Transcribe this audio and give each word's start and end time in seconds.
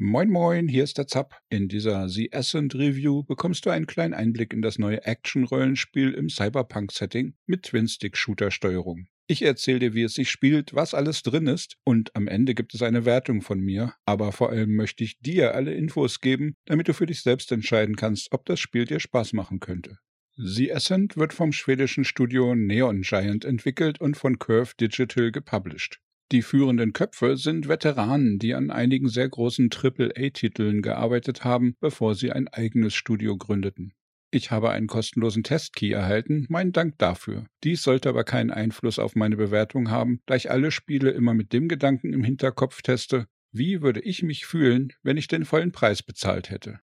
Moin 0.00 0.30
Moin, 0.30 0.68
hier 0.68 0.84
ist 0.84 0.96
der 0.96 1.08
Zapp. 1.08 1.40
In 1.50 1.66
dieser 1.66 2.08
The 2.08 2.32
Ascent 2.32 2.76
Review 2.76 3.24
bekommst 3.24 3.66
du 3.66 3.70
einen 3.70 3.88
kleinen 3.88 4.14
Einblick 4.14 4.52
in 4.52 4.62
das 4.62 4.78
neue 4.78 5.04
Action-Rollenspiel 5.04 6.14
im 6.14 6.28
Cyberpunk-Setting 6.28 7.34
mit 7.46 7.64
Twin-Stick-Shooter-Steuerung. 7.64 9.08
Ich 9.26 9.42
erzähle 9.42 9.80
dir, 9.80 9.94
wie 9.94 10.04
es 10.04 10.14
sich 10.14 10.30
spielt, 10.30 10.72
was 10.72 10.94
alles 10.94 11.24
drin 11.24 11.48
ist 11.48 11.78
und 11.82 12.14
am 12.14 12.28
Ende 12.28 12.54
gibt 12.54 12.74
es 12.74 12.82
eine 12.82 13.06
Wertung 13.06 13.42
von 13.42 13.58
mir, 13.58 13.92
aber 14.04 14.30
vor 14.30 14.50
allem 14.50 14.76
möchte 14.76 15.02
ich 15.02 15.18
dir 15.18 15.56
alle 15.56 15.74
Infos 15.74 16.20
geben, 16.20 16.54
damit 16.66 16.86
du 16.86 16.94
für 16.94 17.06
dich 17.06 17.22
selbst 17.22 17.50
entscheiden 17.50 17.96
kannst, 17.96 18.30
ob 18.30 18.46
das 18.46 18.60
Spiel 18.60 18.84
dir 18.84 19.00
Spaß 19.00 19.32
machen 19.32 19.58
könnte. 19.58 19.98
The 20.36 20.72
Ascent 20.72 21.16
wird 21.16 21.32
vom 21.32 21.50
schwedischen 21.50 22.04
Studio 22.04 22.54
Neon 22.54 23.02
Giant 23.02 23.44
entwickelt 23.44 24.00
und 24.00 24.16
von 24.16 24.38
Curve 24.38 24.74
Digital 24.80 25.32
gepublished. 25.32 25.98
Die 26.30 26.42
führenden 26.42 26.92
Köpfe 26.92 27.38
sind 27.38 27.68
Veteranen, 27.68 28.38
die 28.38 28.54
an 28.54 28.70
einigen 28.70 29.08
sehr 29.08 29.28
großen 29.28 29.70
AAA-Titeln 29.72 30.82
gearbeitet 30.82 31.42
haben, 31.44 31.74
bevor 31.80 32.14
sie 32.14 32.32
ein 32.32 32.48
eigenes 32.48 32.94
Studio 32.94 33.36
gründeten. 33.38 33.94
Ich 34.30 34.50
habe 34.50 34.68
einen 34.70 34.88
kostenlosen 34.88 35.42
Testkey 35.42 35.90
erhalten, 35.90 36.44
mein 36.50 36.72
Dank 36.72 36.98
dafür. 36.98 37.46
Dies 37.64 37.82
sollte 37.82 38.10
aber 38.10 38.24
keinen 38.24 38.50
Einfluss 38.50 38.98
auf 38.98 39.14
meine 39.14 39.36
Bewertung 39.36 39.90
haben, 39.90 40.20
da 40.26 40.34
ich 40.36 40.50
alle 40.50 40.70
Spiele 40.70 41.10
immer 41.12 41.32
mit 41.32 41.54
dem 41.54 41.66
Gedanken 41.66 42.12
im 42.12 42.22
Hinterkopf 42.22 42.82
teste, 42.82 43.26
wie 43.52 43.80
würde 43.80 44.00
ich 44.00 44.22
mich 44.22 44.44
fühlen, 44.44 44.92
wenn 45.02 45.16
ich 45.16 45.28
den 45.28 45.46
vollen 45.46 45.72
Preis 45.72 46.02
bezahlt 46.02 46.50
hätte. 46.50 46.80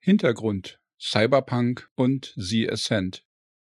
Hintergrund 0.00 0.80
Cyberpunk 1.00 1.88
und 1.94 2.32
The 2.36 2.70
Ascent. 2.70 3.24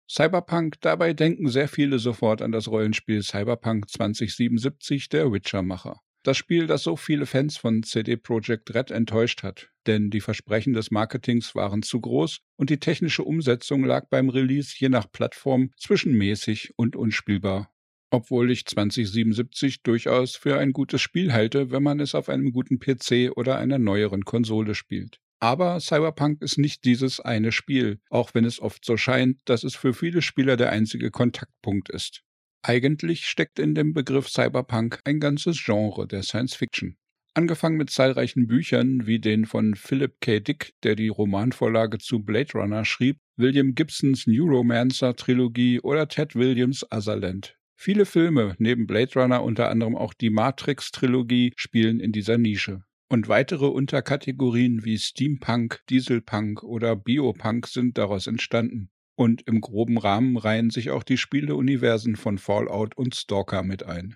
Cyberpunk, 0.09 0.79
dabei 0.81 1.13
denken 1.13 1.49
sehr 1.49 1.67
viele 1.67 1.99
sofort 1.99 2.41
an 2.41 2.52
das 2.52 2.70
Rollenspiel 2.70 3.21
Cyberpunk 3.21 3.89
2077 3.89 5.09
der 5.09 5.31
Witcher-Macher. 5.31 5.99
Das 6.23 6.38
Spiel, 6.38 6.67
das 6.67 6.83
so 6.83 6.95
viele 6.95 7.25
Fans 7.25 7.57
von 7.57 7.83
CD 7.83 8.17
Projekt 8.17 8.73
Red 8.73 8.91
enttäuscht 8.91 9.43
hat, 9.43 9.70
denn 9.85 10.09
die 10.09 10.20
Versprechen 10.20 10.73
des 10.73 10.91
Marketings 10.91 11.55
waren 11.55 11.83
zu 11.83 12.02
groß 12.02 12.39
und 12.57 12.70
die 12.70 12.80
technische 12.80 13.23
Umsetzung 13.23 13.83
lag 13.83 14.09
beim 14.09 14.30
Release 14.30 14.75
je 14.77 14.89
nach 14.89 15.11
Plattform 15.11 15.72
zwischen 15.77 16.17
mäßig 16.17 16.73
und 16.75 16.95
unspielbar. 16.95 17.71
Obwohl 18.09 18.52
ich 18.52 18.66
2077 18.66 19.83
durchaus 19.83 20.36
für 20.36 20.58
ein 20.58 20.71
gutes 20.71 21.02
Spiel 21.02 21.33
halte, 21.33 21.71
wenn 21.71 21.83
man 21.83 21.99
es 21.99 22.16
auf 22.16 22.30
einem 22.30 22.52
guten 22.52 22.80
PC 22.80 23.31
oder 23.36 23.58
einer 23.58 23.80
neueren 23.80 24.23
Konsole 24.23 24.75
spielt. 24.75 25.19
Aber 25.39 25.80
Cyberpunk 25.80 26.41
ist 26.41 26.57
nicht 26.57 26.83
dieses 26.83 27.19
eine 27.19 27.52
Spiel, 27.52 27.99
auch 28.09 28.33
wenn 28.33 28.45
es 28.45 28.59
oft 28.59 28.83
so 28.83 28.97
scheint, 28.97 29.41
dass 29.45 29.63
es 29.63 29.75
für 29.75 29.93
viele 29.93 30.21
Spieler 30.21 30.57
der 30.57 30.71
einzige 30.71 31.11
Kontaktpunkt 31.11 31.89
ist. 31.89 32.23
Eigentlich 32.63 33.27
steckt 33.27 33.59
in 33.59 33.75
dem 33.75 33.93
Begriff 33.93 34.30
Cyberpunk 34.30 34.99
ein 35.05 35.19
ganzes 35.19 35.63
Genre 35.63 36.08
der 36.08 36.23
Science 36.23 36.55
Fiction. 36.55 36.97
Angefangen 37.35 37.77
mit 37.77 37.91
zahlreichen 37.91 38.47
Büchern 38.47 39.05
wie 39.05 39.19
den 39.19 39.45
von 39.45 39.75
Philip 39.75 40.19
K. 40.21 40.39
Dick, 40.39 40.73
der 40.81 40.95
die 40.95 41.09
Romanvorlage 41.09 41.99
zu 41.99 42.23
Blade 42.23 42.53
Runner 42.55 42.83
schrieb, 42.83 43.19
William 43.35 43.75
Gibsons 43.75 44.25
Neuromancer-Trilogie 44.25 45.81
oder 45.81 46.08
Ted 46.08 46.33
Williams' 46.33 46.83
Otherland. 46.91 47.55
Viele 47.75 48.08
Filme, 48.08 48.55
neben 48.58 48.88
Blade 48.88 49.13
Runner 49.13 49.43
unter 49.43 49.69
anderem 49.69 49.95
auch 49.95 50.15
die 50.15 50.31
Matrix-Trilogie, 50.31 51.53
spielen 51.55 51.99
in 51.99 52.11
dieser 52.11 52.39
Nische. 52.39 52.81
Und 53.09 53.30
weitere 53.30 53.67
Unterkategorien 53.67 54.83
wie 54.83 54.97
Steampunk, 54.97 55.81
Dieselpunk 55.89 56.63
oder 56.63 56.95
Biopunk 56.95 57.67
sind 57.67 57.97
daraus 57.97 58.27
entstanden. 58.27 58.89
Und 59.16 59.47
im 59.47 59.61
groben 59.61 59.97
Rahmen 59.97 60.38
reihen 60.38 60.69
sich 60.69 60.91
auch 60.91 61.03
die 61.03 61.17
Spieleuniversen 61.17 62.17
von 62.17 62.38
Fallout 62.38 62.97
und 62.97 63.16
Stalker 63.16 63.64
mit 63.64 63.83
ein. 63.83 64.16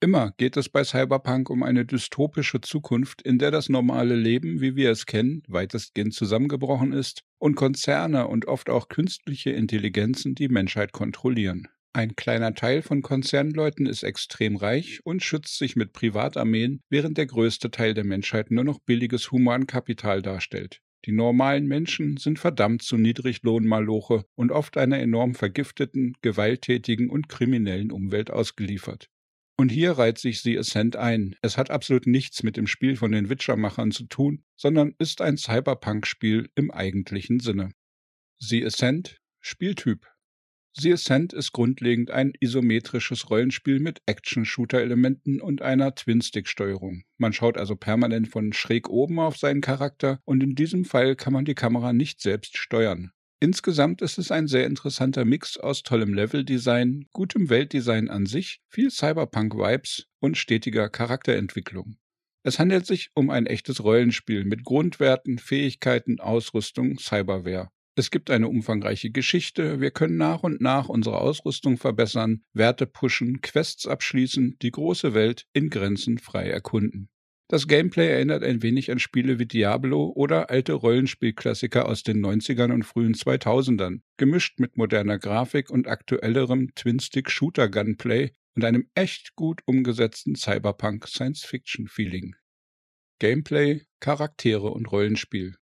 Immer 0.00 0.32
geht 0.36 0.56
es 0.56 0.68
bei 0.68 0.84
Cyberpunk 0.84 1.50
um 1.50 1.64
eine 1.64 1.84
dystopische 1.84 2.60
Zukunft, 2.60 3.20
in 3.20 3.38
der 3.38 3.50
das 3.50 3.68
normale 3.68 4.14
Leben, 4.14 4.60
wie 4.60 4.76
wir 4.76 4.92
es 4.92 5.06
kennen, 5.06 5.42
weitestgehend 5.48 6.14
zusammengebrochen 6.14 6.92
ist 6.92 7.24
und 7.38 7.56
Konzerne 7.56 8.28
und 8.28 8.46
oft 8.46 8.70
auch 8.70 8.88
künstliche 8.88 9.50
Intelligenzen 9.50 10.36
die 10.36 10.48
Menschheit 10.48 10.92
kontrollieren. 10.92 11.66
Ein 11.94 12.16
kleiner 12.16 12.54
Teil 12.54 12.82
von 12.82 13.02
Konzernleuten 13.02 13.86
ist 13.86 14.02
extrem 14.02 14.56
reich 14.56 15.00
und 15.04 15.22
schützt 15.22 15.58
sich 15.58 15.74
mit 15.74 15.92
Privatarmeen, 15.92 16.80
während 16.90 17.18
der 17.18 17.26
größte 17.26 17.70
Teil 17.70 17.94
der 17.94 18.04
Menschheit 18.04 18.50
nur 18.50 18.64
noch 18.64 18.78
billiges 18.78 19.32
Humankapital 19.32 20.22
darstellt. 20.22 20.80
Die 21.04 21.12
normalen 21.12 21.66
Menschen 21.66 22.16
sind 22.16 22.38
verdammt 22.38 22.82
zu 22.82 22.96
Niedriglohnmaloche 22.96 24.24
und 24.34 24.52
oft 24.52 24.76
einer 24.76 24.98
enorm 24.98 25.34
vergifteten, 25.34 26.14
gewalttätigen 26.22 27.08
und 27.08 27.28
kriminellen 27.28 27.92
Umwelt 27.92 28.30
ausgeliefert. 28.30 29.08
Und 29.56 29.70
hier 29.70 29.92
reiht 29.92 30.18
sich 30.18 30.42
The 30.42 30.58
Ascent 30.58 30.96
ein. 30.96 31.34
Es 31.42 31.56
hat 31.56 31.70
absolut 31.70 32.06
nichts 32.06 32.42
mit 32.42 32.56
dem 32.56 32.66
Spiel 32.66 32.96
von 32.96 33.10
den 33.10 33.28
Witcher-Machern 33.28 33.90
zu 33.90 34.04
tun, 34.04 34.44
sondern 34.56 34.94
ist 34.98 35.20
ein 35.20 35.36
Cyberpunk-Spiel 35.36 36.48
im 36.54 36.70
eigentlichen 36.70 37.40
Sinne. 37.40 37.70
The 38.38 38.64
Ascent 38.64 39.20
Spieltyp 39.40 40.06
The 40.74 40.92
Ascent 40.92 41.32
ist 41.32 41.52
grundlegend 41.52 42.10
ein 42.10 42.32
isometrisches 42.38 43.30
Rollenspiel 43.30 43.80
mit 43.80 44.00
Action-Shooter-Elementen 44.06 45.40
und 45.40 45.62
einer 45.62 45.94
Twin-Stick-Steuerung. 45.94 47.02
Man 47.16 47.32
schaut 47.32 47.56
also 47.56 47.74
permanent 47.74 48.28
von 48.28 48.52
schräg 48.52 48.88
oben 48.88 49.18
auf 49.18 49.36
seinen 49.36 49.60
Charakter 49.60 50.20
und 50.24 50.42
in 50.42 50.54
diesem 50.54 50.84
Fall 50.84 51.16
kann 51.16 51.32
man 51.32 51.44
die 51.44 51.54
Kamera 51.54 51.92
nicht 51.92 52.20
selbst 52.20 52.56
steuern. 52.56 53.12
Insgesamt 53.40 54.02
ist 54.02 54.18
es 54.18 54.32
ein 54.32 54.48
sehr 54.48 54.66
interessanter 54.66 55.24
Mix 55.24 55.56
aus 55.56 55.84
tollem 55.84 56.12
Leveldesign, 56.12 57.06
gutem 57.12 57.48
Weltdesign 57.48 58.08
an 58.08 58.26
sich, 58.26 58.60
viel 58.68 58.90
Cyberpunk-Vibes 58.90 60.06
und 60.18 60.36
stetiger 60.36 60.88
Charakterentwicklung. 60.88 61.96
Es 62.42 62.58
handelt 62.58 62.86
sich 62.86 63.10
um 63.14 63.30
ein 63.30 63.46
echtes 63.46 63.82
Rollenspiel 63.82 64.44
mit 64.44 64.64
Grundwerten, 64.64 65.38
Fähigkeiten, 65.38 66.18
Ausrüstung, 66.18 66.98
Cyberware. 66.98 67.70
Es 67.98 68.12
gibt 68.12 68.30
eine 68.30 68.46
umfangreiche 68.46 69.10
Geschichte, 69.10 69.80
wir 69.80 69.90
können 69.90 70.16
nach 70.16 70.44
und 70.44 70.60
nach 70.60 70.88
unsere 70.88 71.20
Ausrüstung 71.20 71.78
verbessern, 71.78 72.44
Werte 72.52 72.86
pushen, 72.86 73.40
Quests 73.40 73.88
abschließen, 73.88 74.56
die 74.62 74.70
große 74.70 75.14
Welt 75.14 75.48
in 75.52 75.68
Grenzen 75.68 76.18
frei 76.18 76.48
erkunden. 76.48 77.08
Das 77.48 77.66
Gameplay 77.66 78.06
erinnert 78.06 78.44
ein 78.44 78.62
wenig 78.62 78.92
an 78.92 79.00
Spiele 79.00 79.40
wie 79.40 79.46
Diablo 79.46 80.12
oder 80.14 80.48
alte 80.48 80.74
Rollenspielklassiker 80.74 81.88
aus 81.88 82.04
den 82.04 82.24
90ern 82.24 82.72
und 82.72 82.84
frühen 82.84 83.14
2000ern, 83.14 84.02
gemischt 84.16 84.60
mit 84.60 84.76
moderner 84.76 85.18
Grafik 85.18 85.68
und 85.68 85.88
aktuellerem 85.88 86.72
Twin-Stick-Shooter-Gunplay 86.76 88.30
und 88.54 88.64
einem 88.64 88.88
echt 88.94 89.34
gut 89.34 89.62
umgesetzten 89.64 90.36
Cyberpunk-Science-Fiction-Feeling. 90.36 92.36
Gameplay, 93.18 93.82
Charaktere 93.98 94.70
und 94.70 94.86
Rollenspiel. 94.86 95.56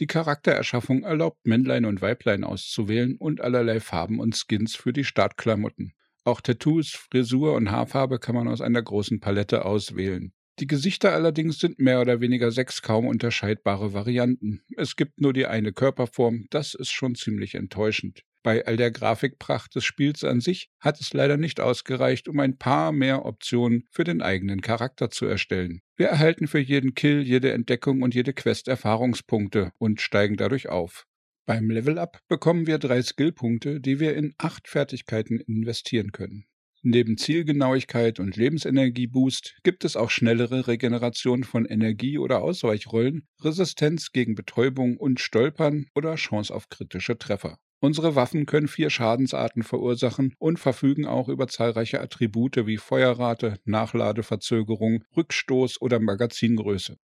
Die 0.00 0.06
Charaktererschaffung 0.06 1.04
erlaubt 1.04 1.46
Männlein 1.46 1.84
und 1.84 2.02
Weiblein 2.02 2.42
auszuwählen 2.42 3.16
und 3.16 3.40
allerlei 3.40 3.78
Farben 3.78 4.18
und 4.18 4.34
Skins 4.36 4.74
für 4.74 4.92
die 4.92 5.04
Startklamotten. 5.04 5.94
Auch 6.24 6.40
Tattoos, 6.40 6.90
Frisur 6.90 7.54
und 7.54 7.70
Haarfarbe 7.70 8.18
kann 8.18 8.34
man 8.34 8.48
aus 8.48 8.60
einer 8.60 8.82
großen 8.82 9.20
Palette 9.20 9.64
auswählen. 9.64 10.32
Die 10.58 10.66
Gesichter 10.66 11.12
allerdings 11.12 11.58
sind 11.58 11.78
mehr 11.78 12.00
oder 12.00 12.20
weniger 12.20 12.50
sechs 12.50 12.80
kaum 12.82 13.06
unterscheidbare 13.06 13.92
Varianten. 13.92 14.62
Es 14.76 14.96
gibt 14.96 15.20
nur 15.20 15.32
die 15.32 15.46
eine 15.46 15.72
Körperform, 15.72 16.46
das 16.50 16.74
ist 16.74 16.90
schon 16.90 17.14
ziemlich 17.14 17.54
enttäuschend. 17.54 18.24
Bei 18.44 18.66
all 18.66 18.76
der 18.76 18.90
Grafikpracht 18.90 19.74
des 19.74 19.86
Spiels 19.86 20.22
an 20.22 20.42
sich 20.42 20.68
hat 20.78 21.00
es 21.00 21.14
leider 21.14 21.38
nicht 21.38 21.60
ausgereicht, 21.60 22.28
um 22.28 22.38
ein 22.40 22.58
paar 22.58 22.92
mehr 22.92 23.24
Optionen 23.24 23.88
für 23.90 24.04
den 24.04 24.20
eigenen 24.20 24.60
Charakter 24.60 25.08
zu 25.08 25.24
erstellen. 25.24 25.80
Wir 25.96 26.08
erhalten 26.08 26.46
für 26.46 26.58
jeden 26.58 26.94
Kill, 26.94 27.22
jede 27.22 27.52
Entdeckung 27.52 28.02
und 28.02 28.14
jede 28.14 28.34
Quest 28.34 28.68
Erfahrungspunkte 28.68 29.72
und 29.78 30.02
steigen 30.02 30.36
dadurch 30.36 30.68
auf. 30.68 31.06
Beim 31.46 31.70
Level-Up 31.70 32.20
bekommen 32.28 32.66
wir 32.66 32.76
drei 32.76 33.00
Skillpunkte, 33.00 33.80
die 33.80 33.98
wir 33.98 34.14
in 34.14 34.34
acht 34.36 34.68
Fertigkeiten 34.68 35.40
investieren 35.40 36.12
können. 36.12 36.44
Neben 36.82 37.16
Zielgenauigkeit 37.16 38.20
und 38.20 38.36
Lebensenergieboost 38.36 39.56
gibt 39.62 39.86
es 39.86 39.96
auch 39.96 40.10
schnellere 40.10 40.68
Regeneration 40.68 41.44
von 41.44 41.64
Energie- 41.64 42.18
oder 42.18 42.42
Ausweichrollen, 42.42 43.26
Resistenz 43.40 44.12
gegen 44.12 44.34
Betäubung 44.34 44.98
und 44.98 45.18
Stolpern 45.18 45.86
oder 45.94 46.16
Chance 46.16 46.54
auf 46.54 46.68
kritische 46.68 47.16
Treffer. 47.16 47.58
Unsere 47.84 48.16
Waffen 48.16 48.46
können 48.46 48.66
vier 48.66 48.88
Schadensarten 48.88 49.62
verursachen 49.62 50.34
und 50.38 50.58
verfügen 50.58 51.04
auch 51.04 51.28
über 51.28 51.48
zahlreiche 51.48 52.00
Attribute 52.00 52.66
wie 52.66 52.78
Feuerrate, 52.78 53.58
Nachladeverzögerung, 53.66 55.04
Rückstoß 55.14 55.82
oder 55.82 56.00
Magazingröße. 56.00 56.96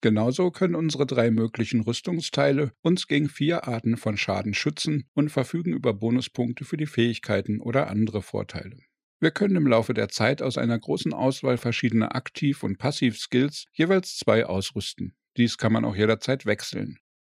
Genauso 0.00 0.50
können 0.50 0.74
unsere 0.74 1.04
drei 1.04 1.30
möglichen 1.30 1.82
Rüstungsteile 1.82 2.72
uns 2.80 3.08
gegen 3.08 3.28
vier 3.28 3.68
Arten 3.68 3.98
von 3.98 4.16
Schaden 4.16 4.54
schützen 4.54 5.06
und 5.12 5.28
verfügen 5.28 5.74
über 5.74 5.92
Bonuspunkte 5.92 6.64
für 6.64 6.78
die 6.78 6.86
Fähigkeiten 6.86 7.60
oder 7.60 7.90
andere 7.90 8.22
Vorteile. 8.22 8.78
Wir 9.20 9.32
können 9.32 9.56
im 9.56 9.66
Laufe 9.66 9.92
der 9.92 10.08
Zeit 10.08 10.40
aus 10.40 10.56
einer 10.56 10.78
großen 10.78 11.12
Auswahl 11.12 11.58
verschiedener 11.58 12.16
Aktiv- 12.16 12.62
und 12.62 12.78
Passiv-Skills 12.78 13.66
jeweils 13.74 14.16
zwei 14.16 14.46
ausrüsten. 14.46 15.14
Dies 15.36 15.58
kann 15.58 15.74
man 15.74 15.84
auch 15.84 15.94
jederzeit 15.94 16.46
wechseln. 16.46 16.96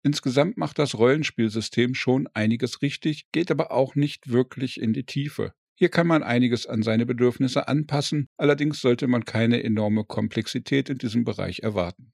Insgesamt 0.08 0.56
macht 0.56 0.80
das 0.80 0.98
Rollenspielsystem 0.98 1.94
schon 1.94 2.30
einiges 2.34 2.82
richtig, 2.82 3.30
geht 3.34 3.52
aber 3.52 3.74
auch 3.74 3.96
nicht 3.96 4.32
wirklich 4.32 4.80
in 4.80 4.94
die 4.94 5.04
Tiefe. 5.04 5.52
Hier 5.78 5.90
kann 5.90 6.08
man 6.08 6.24
einiges 6.24 6.66
an 6.66 6.82
seine 6.82 7.06
Bedürfnisse 7.06 7.68
anpassen, 7.68 8.30
allerdings 8.38 8.80
sollte 8.80 9.08
man 9.08 9.26
keine 9.26 9.62
enorme 9.62 10.06
Komplexität 10.06 10.88
in 10.88 10.98
diesem 10.98 11.26
Bereich 11.26 11.60
erwarten. 11.60 12.14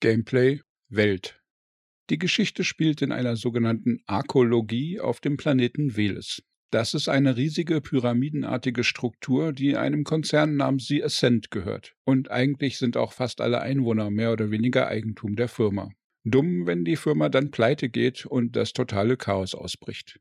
Gameplay 0.00 0.60
Welt. 0.90 1.40
Die 2.10 2.18
Geschichte 2.18 2.62
spielt 2.62 3.00
in 3.00 3.10
einer 3.10 3.36
sogenannten 3.36 4.02
Arkologie 4.04 5.00
auf 5.00 5.20
dem 5.20 5.38
Planeten 5.38 5.96
Veles. 5.96 6.42
Das 6.70 6.92
ist 6.92 7.08
eine 7.08 7.38
riesige 7.38 7.80
pyramidenartige 7.80 8.84
Struktur, 8.84 9.54
die 9.54 9.78
einem 9.78 10.04
Konzern 10.04 10.56
namens 10.56 10.88
The 10.88 11.02
Ascent 11.04 11.50
gehört. 11.50 11.94
Und 12.04 12.30
eigentlich 12.30 12.76
sind 12.76 12.98
auch 12.98 13.14
fast 13.14 13.40
alle 13.40 13.62
Einwohner 13.62 14.10
mehr 14.10 14.30
oder 14.30 14.50
weniger 14.50 14.88
Eigentum 14.88 15.36
der 15.36 15.48
Firma. 15.48 15.88
Dumm, 16.24 16.66
wenn 16.66 16.84
die 16.84 16.96
Firma 16.96 17.28
dann 17.28 17.50
pleite 17.50 17.88
geht 17.88 18.26
und 18.26 18.56
das 18.56 18.72
totale 18.72 19.16
Chaos 19.16 19.54
ausbricht. 19.54 20.20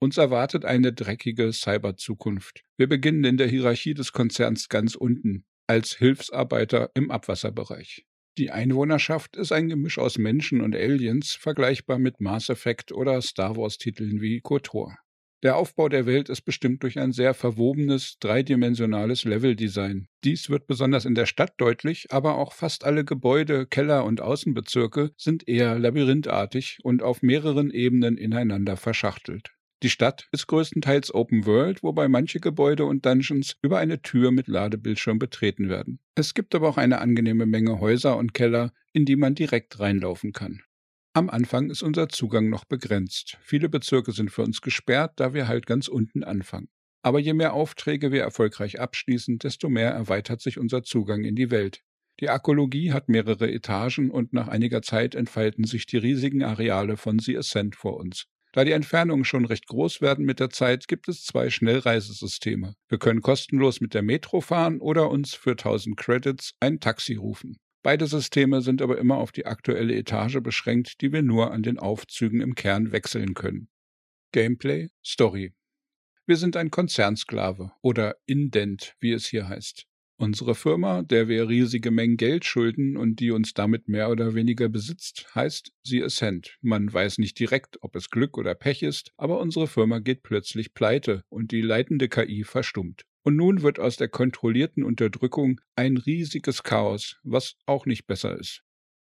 Uns 0.00 0.18
erwartet 0.18 0.64
eine 0.64 0.92
dreckige 0.92 1.52
Cyberzukunft. 1.52 2.62
Wir 2.76 2.88
beginnen 2.88 3.24
in 3.24 3.36
der 3.36 3.46
Hierarchie 3.46 3.94
des 3.94 4.12
Konzerns 4.12 4.68
ganz 4.68 4.94
unten, 4.94 5.44
als 5.66 5.94
Hilfsarbeiter 5.94 6.90
im 6.94 7.10
Abwasserbereich. 7.10 8.04
Die 8.36 8.50
Einwohnerschaft 8.50 9.36
ist 9.36 9.52
ein 9.52 9.68
Gemisch 9.68 9.98
aus 9.98 10.18
Menschen 10.18 10.60
und 10.60 10.74
Aliens, 10.74 11.32
vergleichbar 11.32 11.98
mit 11.98 12.20
Mass 12.20 12.48
Effect 12.48 12.90
oder 12.90 13.22
Star 13.22 13.56
Wars-Titeln 13.56 14.20
wie 14.20 14.40
KOTOR. 14.40 14.96
Der 15.44 15.58
Aufbau 15.58 15.90
der 15.90 16.06
Welt 16.06 16.30
ist 16.30 16.40
bestimmt 16.40 16.82
durch 16.82 16.98
ein 16.98 17.12
sehr 17.12 17.34
verwobenes, 17.34 18.16
dreidimensionales 18.18 19.24
Leveldesign. 19.24 20.08
Dies 20.24 20.48
wird 20.48 20.66
besonders 20.66 21.04
in 21.04 21.14
der 21.14 21.26
Stadt 21.26 21.52
deutlich, 21.58 22.06
aber 22.08 22.38
auch 22.38 22.54
fast 22.54 22.84
alle 22.84 23.04
Gebäude, 23.04 23.66
Keller 23.66 24.06
und 24.06 24.22
Außenbezirke 24.22 25.10
sind 25.18 25.46
eher 25.46 25.78
labyrinthartig 25.78 26.78
und 26.82 27.02
auf 27.02 27.20
mehreren 27.20 27.70
Ebenen 27.70 28.16
ineinander 28.16 28.78
verschachtelt. 28.78 29.50
Die 29.82 29.90
Stadt 29.90 30.28
ist 30.32 30.46
größtenteils 30.46 31.14
Open 31.14 31.44
World, 31.44 31.82
wobei 31.82 32.08
manche 32.08 32.40
Gebäude 32.40 32.86
und 32.86 33.04
Dungeons 33.04 33.56
über 33.60 33.76
eine 33.76 34.00
Tür 34.00 34.30
mit 34.30 34.48
Ladebildschirm 34.48 35.18
betreten 35.18 35.68
werden. 35.68 35.98
Es 36.14 36.32
gibt 36.32 36.54
aber 36.54 36.70
auch 36.70 36.78
eine 36.78 37.02
angenehme 37.02 37.44
Menge 37.44 37.80
Häuser 37.80 38.16
und 38.16 38.32
Keller, 38.32 38.72
in 38.94 39.04
die 39.04 39.16
man 39.16 39.34
direkt 39.34 39.78
reinlaufen 39.78 40.32
kann. 40.32 40.62
Am 41.16 41.30
Anfang 41.30 41.70
ist 41.70 41.84
unser 41.84 42.08
Zugang 42.08 42.50
noch 42.50 42.64
begrenzt. 42.64 43.38
Viele 43.40 43.68
Bezirke 43.68 44.10
sind 44.10 44.32
für 44.32 44.42
uns 44.42 44.60
gesperrt, 44.60 45.12
da 45.14 45.32
wir 45.32 45.46
halt 45.46 45.64
ganz 45.64 45.86
unten 45.86 46.24
anfangen. 46.24 46.68
Aber 47.02 47.20
je 47.20 47.34
mehr 47.34 47.52
Aufträge 47.52 48.10
wir 48.10 48.22
erfolgreich 48.22 48.80
abschließen, 48.80 49.38
desto 49.38 49.68
mehr 49.68 49.92
erweitert 49.92 50.40
sich 50.40 50.58
unser 50.58 50.82
Zugang 50.82 51.22
in 51.22 51.36
die 51.36 51.52
Welt. 51.52 51.82
Die 52.18 52.30
Arkologie 52.30 52.92
hat 52.92 53.08
mehrere 53.08 53.48
Etagen 53.48 54.10
und 54.10 54.32
nach 54.32 54.48
einiger 54.48 54.82
Zeit 54.82 55.14
entfalten 55.14 55.62
sich 55.62 55.86
die 55.86 55.98
riesigen 55.98 56.42
Areale 56.42 56.96
von 56.96 57.20
The 57.20 57.38
Ascent 57.38 57.76
vor 57.76 57.96
uns. 57.96 58.24
Da 58.50 58.64
die 58.64 58.72
Entfernungen 58.72 59.24
schon 59.24 59.44
recht 59.44 59.68
groß 59.68 60.00
werden 60.00 60.24
mit 60.24 60.40
der 60.40 60.50
Zeit, 60.50 60.88
gibt 60.88 61.08
es 61.08 61.22
zwei 61.22 61.48
Schnellreisesysteme. 61.48 62.74
Wir 62.88 62.98
können 62.98 63.22
kostenlos 63.22 63.80
mit 63.80 63.94
der 63.94 64.02
Metro 64.02 64.40
fahren 64.40 64.80
oder 64.80 65.10
uns 65.10 65.34
für 65.34 65.52
1000 65.52 65.96
Credits 65.96 66.54
ein 66.58 66.80
Taxi 66.80 67.14
rufen. 67.14 67.56
Beide 67.84 68.06
Systeme 68.06 68.62
sind 68.62 68.80
aber 68.80 68.96
immer 68.96 69.18
auf 69.18 69.30
die 69.30 69.44
aktuelle 69.44 69.94
Etage 69.94 70.40
beschränkt, 70.40 71.02
die 71.02 71.12
wir 71.12 71.20
nur 71.20 71.50
an 71.50 71.62
den 71.62 71.78
Aufzügen 71.78 72.40
im 72.40 72.54
Kern 72.54 72.92
wechseln 72.92 73.34
können. 73.34 73.68
Gameplay, 74.32 74.88
Story. 75.04 75.52
Wir 76.24 76.38
sind 76.38 76.56
ein 76.56 76.70
Konzernsklave 76.70 77.72
oder 77.82 78.16
Indent, 78.24 78.96
wie 79.00 79.12
es 79.12 79.26
hier 79.26 79.48
heißt. 79.48 79.84
Unsere 80.16 80.54
Firma, 80.54 81.02
der 81.02 81.28
wir 81.28 81.46
riesige 81.46 81.90
Mengen 81.90 82.16
Geld 82.16 82.46
schulden 82.46 82.96
und 82.96 83.20
die 83.20 83.32
uns 83.32 83.52
damit 83.52 83.86
mehr 83.86 84.08
oder 84.08 84.34
weniger 84.34 84.70
besitzt, 84.70 85.34
heißt 85.34 85.70
The 85.84 86.04
Ascent. 86.04 86.56
Man 86.62 86.90
weiß 86.90 87.18
nicht 87.18 87.38
direkt, 87.38 87.82
ob 87.82 87.96
es 87.96 88.08
Glück 88.08 88.38
oder 88.38 88.54
Pech 88.54 88.82
ist, 88.82 89.12
aber 89.18 89.40
unsere 89.40 89.68
Firma 89.68 89.98
geht 89.98 90.22
plötzlich 90.22 90.72
pleite 90.72 91.22
und 91.28 91.52
die 91.52 91.60
leitende 91.60 92.08
KI 92.08 92.44
verstummt. 92.44 93.04
Und 93.24 93.36
nun 93.36 93.62
wird 93.62 93.80
aus 93.80 93.96
der 93.96 94.08
kontrollierten 94.08 94.84
Unterdrückung 94.84 95.60
ein 95.76 95.96
riesiges 95.96 96.62
Chaos, 96.62 97.18
was 97.22 97.56
auch 97.64 97.86
nicht 97.86 98.06
besser 98.06 98.38
ist. 98.38 98.62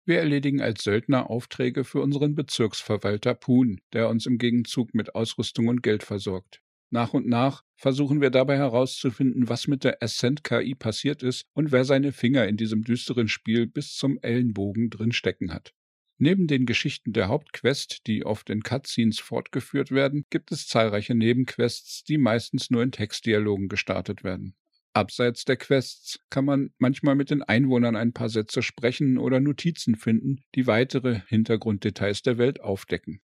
Wir 0.07 0.21
erledigen 0.21 0.63
als 0.63 0.85
Söldner 0.85 1.29
Aufträge 1.29 1.85
für 1.85 2.01
unseren 2.01 2.35
Bezirksverwalter 2.35 3.35
Poon, 3.35 3.81
der 3.93 4.09
uns 4.09 4.25
im 4.25 4.39
Gegenzug 4.39 4.95
mit 4.95 5.15
Ausrüstung 5.15 5.69
und 5.69 5.83
Geld 5.83 6.03
versorgt. 6.03 6.63
Nach 6.91 7.13
und 7.13 7.27
nach 7.27 7.63
versuchen 7.75 8.21
wir 8.21 8.31
dabei 8.31 8.57
herauszufinden, 8.57 9.49
was 9.49 9.67
mit 9.67 9.85
der 9.85 10.03
Ascent 10.03 10.45
KI 10.45 10.75
passiert 10.75 11.23
ist 11.23 11.45
und 11.53 11.73
wer 11.73 11.85
seine 11.85 12.13
Finger 12.13 12.47
in 12.47 12.57
diesem 12.57 12.85
düsteren 12.85 13.29
Spiel 13.29 13.67
bis 13.67 13.95
zum 13.95 14.19
Ellenbogen 14.23 14.89
drin 14.89 15.13
stecken 15.13 15.53
hat. 15.53 15.75
Neben 16.19 16.47
den 16.47 16.65
Geschichten 16.65 17.13
der 17.13 17.29
Hauptquest, 17.29 18.07
die 18.07 18.25
oft 18.25 18.49
in 18.49 18.63
Cutscenes 18.63 19.19
fortgeführt 19.19 19.91
werden, 19.91 20.25
gibt 20.31 20.51
es 20.51 20.67
zahlreiche 20.67 21.15
Nebenquests, 21.15 22.05
die 22.05 22.17
meistens 22.17 22.71
nur 22.71 22.83
in 22.83 22.91
Textdialogen 22.91 23.69
gestartet 23.69 24.25
werden. 24.25 24.55
Abseits 24.95 25.45
der 25.45 25.59
Quests 25.59 26.21
kann 26.31 26.47
man 26.47 26.71
manchmal 26.79 27.17
mit 27.17 27.29
den 27.29 27.43
Einwohnern 27.43 27.97
ein 27.97 28.15
paar 28.15 28.31
Sätze 28.31 28.63
sprechen 28.63 29.19
oder 29.19 29.41
Notizen 29.41 29.95
finden, 29.95 30.43
die 30.55 30.67
weitere 30.67 31.21
Hintergrunddetails 31.27 32.23
der 32.23 32.39
Welt 32.39 32.63
aufdecken. 32.63 33.21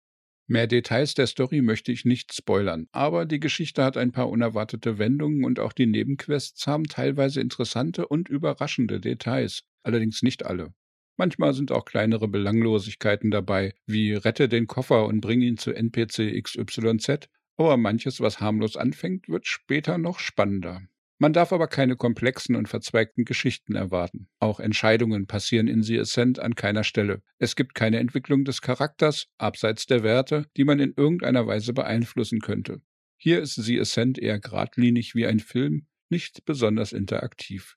Mehr 0.49 0.67
Details 0.67 1.15
der 1.15 1.29
Story 1.29 1.63
möchte 1.63 1.93
ich 1.93 2.05
nicht 2.05 2.35
spoilern, 2.35 2.89
aber 2.91 3.25
die 3.25 3.39
Geschichte 3.39 3.85
hat 3.85 3.97
ein 3.97 4.11
paar 4.11 4.29
unerwartete 4.31 4.99
Wendungen 4.99 5.45
und 5.45 5.61
auch 5.61 5.73
die 5.73 5.87
Nebenquests 5.87 6.67
haben 6.67 6.89
teilweise 6.89 7.41
interessante 7.41 8.09
und 8.09 8.29
überraschende 8.29 8.99
Details, 8.99 9.63
allerdings 9.85 10.23
nicht 10.23 10.45
alle. 10.45 10.75
Manchmal 11.17 11.53
sind 11.53 11.73
auch 11.73 11.85
kleinere 11.85 12.29
Belanglosigkeiten 12.29 13.31
dabei, 13.31 13.75
wie 13.87 14.15
rette 14.15 14.49
den 14.49 14.67
Koffer 14.67 15.07
und 15.07 15.21
bring 15.21 15.43
ihn 15.43 15.59
zu 15.59 15.73
NPC 15.73 16.43
XYZ, 16.43 17.29
aber 17.57 17.77
manches, 17.77 18.21
was 18.21 18.41
harmlos 18.41 18.77
anfängt, 18.77 19.29
wird 19.29 19.47
später 19.47 19.99
noch 19.99 20.19
spannender. 20.19 20.81
Man 21.19 21.35
darf 21.35 21.53
aber 21.53 21.69
keine 21.69 21.97
komplexen 21.97 22.57
und 22.57 22.67
verzweigten 22.67 23.27
Geschichten 23.27 23.75
erwarten. 23.75 24.31
Auch 24.39 24.59
Entscheidungen 24.59 25.27
passieren 25.27 25.69
in 25.69 25.83
The 25.83 26.01
Ascent 26.01 26.39
an 26.39 26.55
keiner 26.55 26.83
Stelle. 26.83 27.23
Es 27.37 27.57
gibt 27.57 27.75
keine 27.75 27.99
Entwicklung 27.99 28.47
des 28.47 28.63
Charakters, 28.63 29.27
abseits 29.37 29.85
der 29.85 30.03
Werte, 30.03 30.47
die 30.57 30.65
man 30.65 30.79
in 30.79 30.95
irgendeiner 30.97 31.47
Weise 31.47 31.75
beeinflussen 31.75 32.41
könnte. 32.41 32.81
Hier 33.19 33.43
ist 33.43 33.57
The 33.57 33.79
Ascent 33.79 34.19
eher 34.19 34.41
geradlinig 34.41 35.15
wie 35.15 35.27
ein 35.27 35.41
Film, 35.41 35.87
nicht 36.09 36.47
besonders 36.47 36.95
interaktiv. 36.95 37.77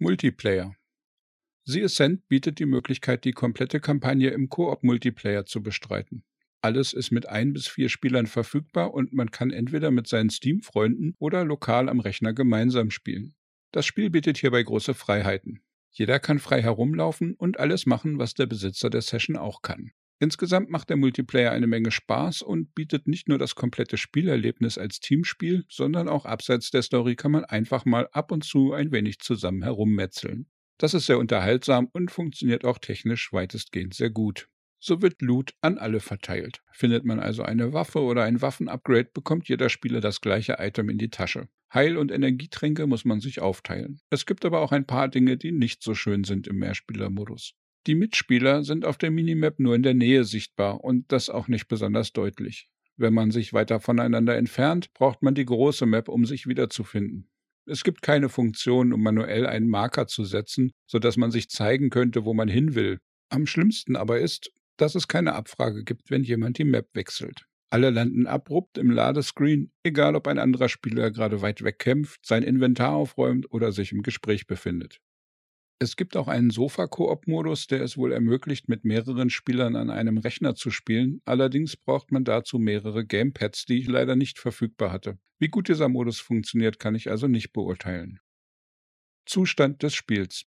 Multiplayer 0.00 0.74
The 1.70 1.84
Ascent 1.84 2.26
bietet 2.28 2.60
die 2.60 2.64
Möglichkeit, 2.64 3.26
die 3.26 3.32
komplette 3.32 3.78
Kampagne 3.78 4.30
im 4.30 4.48
Koop-Multiplayer 4.48 5.44
zu 5.44 5.62
bestreiten. 5.62 6.24
Alles 6.62 6.94
ist 6.94 7.10
mit 7.10 7.28
ein 7.28 7.52
bis 7.52 7.68
vier 7.68 7.90
Spielern 7.90 8.26
verfügbar 8.26 8.94
und 8.94 9.12
man 9.12 9.30
kann 9.30 9.50
entweder 9.50 9.90
mit 9.90 10.06
seinen 10.06 10.30
Steam-Freunden 10.30 11.14
oder 11.18 11.44
lokal 11.44 11.90
am 11.90 12.00
Rechner 12.00 12.32
gemeinsam 12.32 12.90
spielen. 12.90 13.34
Das 13.70 13.84
Spiel 13.84 14.08
bietet 14.08 14.38
hierbei 14.38 14.62
große 14.62 14.94
Freiheiten. 14.94 15.60
Jeder 15.90 16.18
kann 16.20 16.38
frei 16.38 16.62
herumlaufen 16.62 17.34
und 17.34 17.60
alles 17.60 17.84
machen, 17.84 18.18
was 18.18 18.32
der 18.32 18.46
Besitzer 18.46 18.88
der 18.88 19.02
Session 19.02 19.36
auch 19.36 19.60
kann. 19.60 19.90
Insgesamt 20.20 20.70
macht 20.70 20.88
der 20.88 20.96
Multiplayer 20.96 21.52
eine 21.52 21.66
Menge 21.66 21.90
Spaß 21.90 22.40
und 22.40 22.74
bietet 22.74 23.06
nicht 23.06 23.28
nur 23.28 23.36
das 23.36 23.56
komplette 23.56 23.98
Spielerlebnis 23.98 24.78
als 24.78 25.00
Teamspiel, 25.00 25.66
sondern 25.68 26.08
auch 26.08 26.24
abseits 26.24 26.70
der 26.70 26.80
Story 26.80 27.14
kann 27.14 27.32
man 27.32 27.44
einfach 27.44 27.84
mal 27.84 28.08
ab 28.12 28.32
und 28.32 28.42
zu 28.42 28.72
ein 28.72 28.90
wenig 28.90 29.18
zusammen 29.18 29.62
herummetzeln. 29.62 30.46
Das 30.78 30.94
ist 30.94 31.06
sehr 31.06 31.18
unterhaltsam 31.18 31.88
und 31.92 32.10
funktioniert 32.10 32.64
auch 32.64 32.78
technisch 32.78 33.32
weitestgehend 33.32 33.94
sehr 33.94 34.10
gut. 34.10 34.48
So 34.80 35.02
wird 35.02 35.20
Loot 35.22 35.54
an 35.60 35.76
alle 35.76 35.98
verteilt. 35.98 36.62
Findet 36.72 37.04
man 37.04 37.18
also 37.18 37.42
eine 37.42 37.72
Waffe 37.72 38.00
oder 38.00 38.22
ein 38.22 38.40
Waffenupgrade, 38.40 39.10
bekommt 39.12 39.48
jeder 39.48 39.70
Spieler 39.70 40.00
das 40.00 40.20
gleiche 40.20 40.56
Item 40.60 40.88
in 40.88 40.98
die 40.98 41.10
Tasche. 41.10 41.48
Heil- 41.74 41.98
und 41.98 42.12
Energietränke 42.12 42.86
muss 42.86 43.04
man 43.04 43.20
sich 43.20 43.40
aufteilen. 43.40 44.00
Es 44.08 44.24
gibt 44.24 44.44
aber 44.44 44.60
auch 44.60 44.70
ein 44.70 44.86
paar 44.86 45.08
Dinge, 45.08 45.36
die 45.36 45.50
nicht 45.50 45.82
so 45.82 45.94
schön 45.94 46.22
sind 46.22 46.46
im 46.46 46.58
Mehrspielermodus. 46.58 47.54
Die 47.88 47.96
Mitspieler 47.96 48.62
sind 48.62 48.84
auf 48.84 48.98
der 48.98 49.10
Minimap 49.10 49.58
nur 49.58 49.74
in 49.74 49.82
der 49.82 49.94
Nähe 49.94 50.24
sichtbar 50.24 50.84
und 50.84 51.10
das 51.10 51.28
auch 51.28 51.48
nicht 51.48 51.66
besonders 51.66 52.12
deutlich. 52.12 52.68
Wenn 52.96 53.14
man 53.14 53.30
sich 53.32 53.52
weiter 53.52 53.80
voneinander 53.80 54.36
entfernt, 54.36 54.92
braucht 54.94 55.22
man 55.22 55.34
die 55.34 55.44
große 55.44 55.86
Map, 55.86 56.08
um 56.08 56.24
sich 56.24 56.46
wiederzufinden. 56.46 57.28
Es 57.70 57.84
gibt 57.84 58.00
keine 58.00 58.30
Funktion, 58.30 58.94
um 58.94 59.02
manuell 59.02 59.46
einen 59.46 59.68
Marker 59.68 60.06
zu 60.06 60.24
setzen, 60.24 60.72
sodass 60.86 61.18
man 61.18 61.30
sich 61.30 61.50
zeigen 61.50 61.90
könnte, 61.90 62.24
wo 62.24 62.32
man 62.32 62.48
hin 62.48 62.74
will. 62.74 62.98
Am 63.28 63.46
schlimmsten 63.46 63.94
aber 63.94 64.20
ist, 64.20 64.50
dass 64.78 64.94
es 64.94 65.06
keine 65.06 65.34
Abfrage 65.34 65.84
gibt, 65.84 66.10
wenn 66.10 66.22
jemand 66.22 66.56
die 66.56 66.64
Map 66.64 66.88
wechselt. 66.94 67.44
Alle 67.70 67.90
landen 67.90 68.26
abrupt 68.26 68.78
im 68.78 68.90
Ladescreen, 68.90 69.70
egal 69.82 70.16
ob 70.16 70.26
ein 70.28 70.38
anderer 70.38 70.70
Spieler 70.70 71.10
gerade 71.10 71.42
weit 71.42 71.62
weg 71.62 71.78
kämpft, 71.78 72.24
sein 72.24 72.42
Inventar 72.42 72.94
aufräumt 72.94 73.52
oder 73.52 73.72
sich 73.72 73.92
im 73.92 74.00
Gespräch 74.00 74.46
befindet. 74.46 75.00
Es 75.80 75.94
gibt 75.94 76.16
auch 76.16 76.26
einen 76.26 76.50
Sofa-Koop-Modus, 76.50 77.68
der 77.68 77.82
es 77.82 77.96
wohl 77.96 78.10
ermöglicht, 78.12 78.68
mit 78.68 78.84
mehreren 78.84 79.30
Spielern 79.30 79.76
an 79.76 79.90
einem 79.90 80.18
Rechner 80.18 80.56
zu 80.56 80.70
spielen. 80.70 81.22
Allerdings 81.24 81.76
braucht 81.76 82.10
man 82.10 82.24
dazu 82.24 82.58
mehrere 82.58 83.06
Gamepads, 83.06 83.64
die 83.64 83.78
ich 83.78 83.86
leider 83.86 84.16
nicht 84.16 84.40
verfügbar 84.40 84.90
hatte. 84.90 85.18
Wie 85.38 85.48
gut 85.48 85.68
dieser 85.68 85.88
Modus 85.88 86.18
funktioniert, 86.18 86.80
kann 86.80 86.96
ich 86.96 87.10
also 87.10 87.28
nicht 87.28 87.52
beurteilen. 87.52 88.18
Zustand 89.24 89.84
des 89.84 89.94
Spiels. 89.94 90.46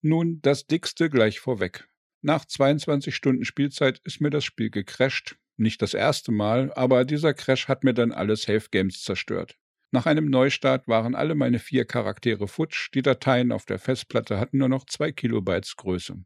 Nun 0.00 0.40
das 0.42 0.68
Dickste 0.68 1.10
gleich 1.10 1.40
vorweg. 1.40 1.88
Nach 2.22 2.44
22 2.44 3.16
Stunden 3.16 3.44
Spielzeit 3.44 4.00
ist 4.04 4.20
mir 4.20 4.30
das 4.30 4.44
Spiel 4.44 4.70
gecrasht. 4.70 5.36
Nicht 5.56 5.82
das 5.82 5.92
erste 5.92 6.30
Mal, 6.30 6.72
aber 6.74 7.04
dieser 7.04 7.34
Crash 7.34 7.66
hat 7.66 7.82
mir 7.82 7.94
dann 7.94 8.12
alle 8.12 8.36
Safe 8.36 8.68
Games 8.70 9.02
zerstört. 9.02 9.58
Nach 9.92 10.06
einem 10.06 10.28
Neustart 10.28 10.88
waren 10.88 11.14
alle 11.14 11.34
meine 11.34 11.58
vier 11.58 11.84
Charaktere 11.84 12.48
futsch, 12.48 12.90
die 12.92 13.02
Dateien 13.02 13.52
auf 13.52 13.64
der 13.64 13.78
Festplatte 13.78 14.38
hatten 14.38 14.58
nur 14.58 14.68
noch 14.68 14.84
zwei 14.84 15.12
Kilobytes 15.12 15.76
Größe. 15.76 16.24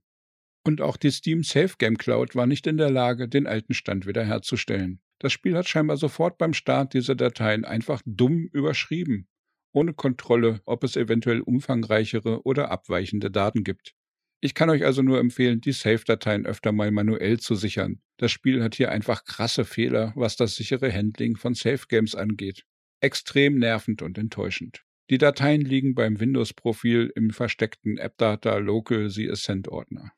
Und 0.65 0.81
auch 0.81 0.97
die 0.97 1.11
Steam 1.11 1.43
Safe 1.43 1.75
Game 1.79 1.97
Cloud 1.97 2.35
war 2.35 2.47
nicht 2.47 2.67
in 2.67 2.77
der 2.77 2.91
Lage, 2.91 3.29
den 3.29 3.47
alten 3.47 3.75
Stand 3.75 4.07
wiederherzustellen. 4.07 5.01
Das 5.19 5.33
Spiel 5.33 5.57
hat 5.57 5.69
scheinbar 5.69 5.97
sofort 5.97 6.39
beim 6.39 6.55
Start 6.55 6.95
dieser 6.95 7.15
Dateien 7.15 7.65
einfach 7.65 8.03
dumm 8.07 8.49
überschrieben, 8.53 9.29
ohne 9.73 9.93
Kontrolle, 9.93 10.61
ob 10.65 10.83
es 10.83 10.97
eventuell 10.97 11.41
umfangreichere 11.41 12.43
oder 12.45 12.71
abweichende 12.71 13.31
Daten 13.31 13.63
gibt. 13.65 13.95
Ich 14.43 14.55
kann 14.55 14.71
euch 14.71 14.85
also 14.87 15.03
nur 15.03 15.19
empfehlen, 15.19 15.61
die 15.61 15.73
Save-Dateien 15.73 16.47
öfter 16.47 16.73
mal 16.73 16.91
manuell 16.91 17.39
zu 17.39 17.55
sichern. 17.55 18.01
Das 18.17 18.33
Spiel 18.33 18.63
hat 18.63 18.75
hier 18.75 18.91
einfach 18.91 19.25
krasse 19.25 19.67
Fehler, 19.67 20.15
was 20.17 20.37
das 20.37 20.55
sichere 20.57 20.91
Handling 20.91 21.37
von 21.37 21.55
Save-Games 21.55 22.15
angeht. 22.15 22.65
Extrem 23.01 23.59
nervend 23.59 24.03
und 24.03 24.19
enttäuschend. 24.19 24.85
Die 25.09 25.19
Dateien 25.19 25.63
liegen 25.63 25.95
beim 25.95 26.21
Windows-Profil 26.21 27.13
im 27.17 27.31
versteckten 27.31 27.99
AppData 27.99 28.59
Local 28.59 29.11
The 29.11 29.31
Ascent 29.31 29.69
Ordner. 29.69 30.13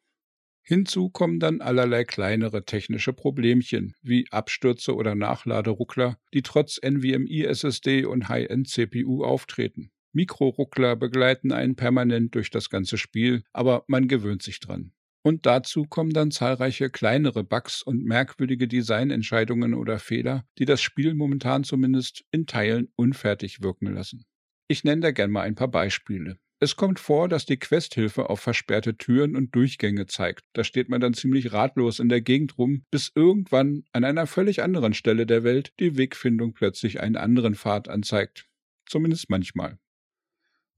Hinzu 0.65 1.11
kommen 1.11 1.41
dann 1.41 1.61
allerlei 1.61 2.05
kleinere 2.05 2.65
technische 2.65 3.13
Problemchen 3.13 3.95
wie 4.03 4.27
Abstürze 4.31 4.95
oder 4.95 5.15
Nachladeruckler, 5.15 6.19
die 6.35 6.43
trotz 6.43 6.79
NVMe-SSD 6.79 8.05
und 8.05 8.29
High-End-CPU 8.29 9.25
auftreten. 9.25 9.91
Mikroruckler 10.13 10.95
begleiten 10.95 11.53
einen 11.53 11.75
permanent 11.75 12.35
durch 12.35 12.51
das 12.51 12.69
ganze 12.69 12.99
Spiel, 12.99 13.45
aber 13.53 13.85
man 13.89 14.09
gewöhnt 14.09 14.43
sich 14.43 14.61
dran. 14.61 14.93
Und 15.25 15.47
dazu 15.47 15.85
kommen 15.85 16.13
dann 16.13 16.31
zahlreiche 16.33 16.91
kleinere 16.91 17.45
Bugs 17.45 17.83
und 17.83 18.05
merkwürdige 18.05 18.67
Designentscheidungen 18.67 19.75
oder 19.75 19.99
Fehler, 19.99 20.45
die 20.59 20.65
das 20.65 20.83
Spiel 20.83 21.15
momentan 21.15 21.63
zumindest 21.63 22.25
in 22.33 22.47
Teilen 22.47 22.93
unfertig 22.97 23.63
wirken 23.63 23.95
lassen. 23.95 24.25
Ich 24.69 24.85
nenne 24.85 25.03
da 25.03 25.11
gerne 25.13 25.33
mal 25.33 25.43
ein 25.43 25.55
paar 25.55 25.69
Beispiele. 25.69 26.39
Es 26.63 26.77
kommt 26.77 27.01
vor, 27.01 27.29
dass 27.29 27.45
die 27.45 27.57
Questhilfe 27.57 28.31
auf 28.31 28.39
versperrte 28.39 28.97
Türen 28.97 29.35
und 29.35 29.53
Durchgänge 29.53 30.07
zeigt. 30.07 30.45
Da 30.53 30.63
steht 30.63 30.89
man 30.89 31.01
dann 31.01 31.13
ziemlich 31.13 31.53
ratlos 31.53 31.99
in 31.99 32.09
der 32.09 32.21
Gegend 32.21 32.57
rum, 32.57 32.85
bis 32.91 33.11
irgendwann 33.17 33.83
an 33.93 34.05
einer 34.05 34.29
völlig 34.29 34.63
anderen 34.63 34.95
Stelle 34.95 35.27
der 35.27 35.43
Welt 35.43 35.73
die 35.81 35.97
Wegfindung 35.97 36.55
plötzlich 36.55 37.01
einen 37.01 37.17
anderen 37.17 37.57
Pfad 37.57 37.89
anzeigt. 37.89 38.47
Zumindest 38.87 39.29
manchmal. 39.29 39.79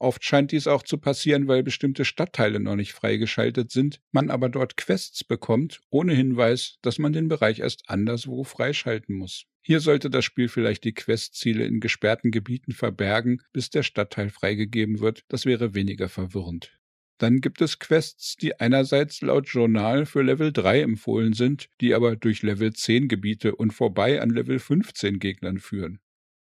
Oft 0.05 0.23
scheint 0.23 0.53
dies 0.53 0.67
auch 0.67 0.83
zu 0.83 0.99
passieren, 0.99 1.49
weil 1.49 1.63
bestimmte 1.63 2.05
Stadtteile 2.05 2.61
noch 2.61 2.77
nicht 2.77 2.93
freigeschaltet 2.93 3.71
sind, 3.71 4.03
man 4.13 4.29
aber 4.29 4.51
dort 4.51 4.77
Quests 4.77 5.25
bekommt, 5.25 5.81
ohne 5.89 6.13
Hinweis, 6.13 6.77
dass 6.83 6.99
man 6.99 7.15
den 7.15 7.29
Bereich 7.29 7.61
erst 7.61 7.89
anderswo 7.89 8.45
freischalten 8.45 9.17
muss. 9.17 9.47
Hier 9.63 9.81
sollte 9.81 10.11
das 10.11 10.27
Spiel 10.27 10.49
vielleicht 10.49 10.85
die 10.85 10.93
Questziele 10.93 11.65
in 11.65 11.81
gesperrten 11.81 12.33
Gebieten 12.33 12.73
verbergen, 12.73 13.41
bis 13.55 13.71
der 13.71 13.83
Stadtteil 13.83 14.29
freigegeben 14.29 15.01
wird, 15.01 15.25
das 15.29 15.47
wäre 15.47 15.75
weniger 15.75 16.11
verwirrend. 16.11 16.79
Dann 17.17 17.41
gibt 17.41 17.63
es 17.63 17.79
Quests, 17.79 18.37
die 18.37 18.61
einerseits 18.61 19.23
laut 19.23 19.49
Journal 19.49 20.05
für 20.05 20.21
Level 20.21 20.53
3 20.53 20.83
empfohlen 20.83 21.33
sind, 21.33 21.71
die 21.81 21.95
aber 21.95 22.15
durch 22.15 22.43
Level 22.43 22.75
10 22.75 23.09
Gebiete 23.09 23.57
und 23.57 23.73
vorbei 23.73 24.21
an 24.21 24.29
Level 24.29 24.59
15 24.59 25.19
Gegnern 25.19 25.57
führen. 25.57 25.99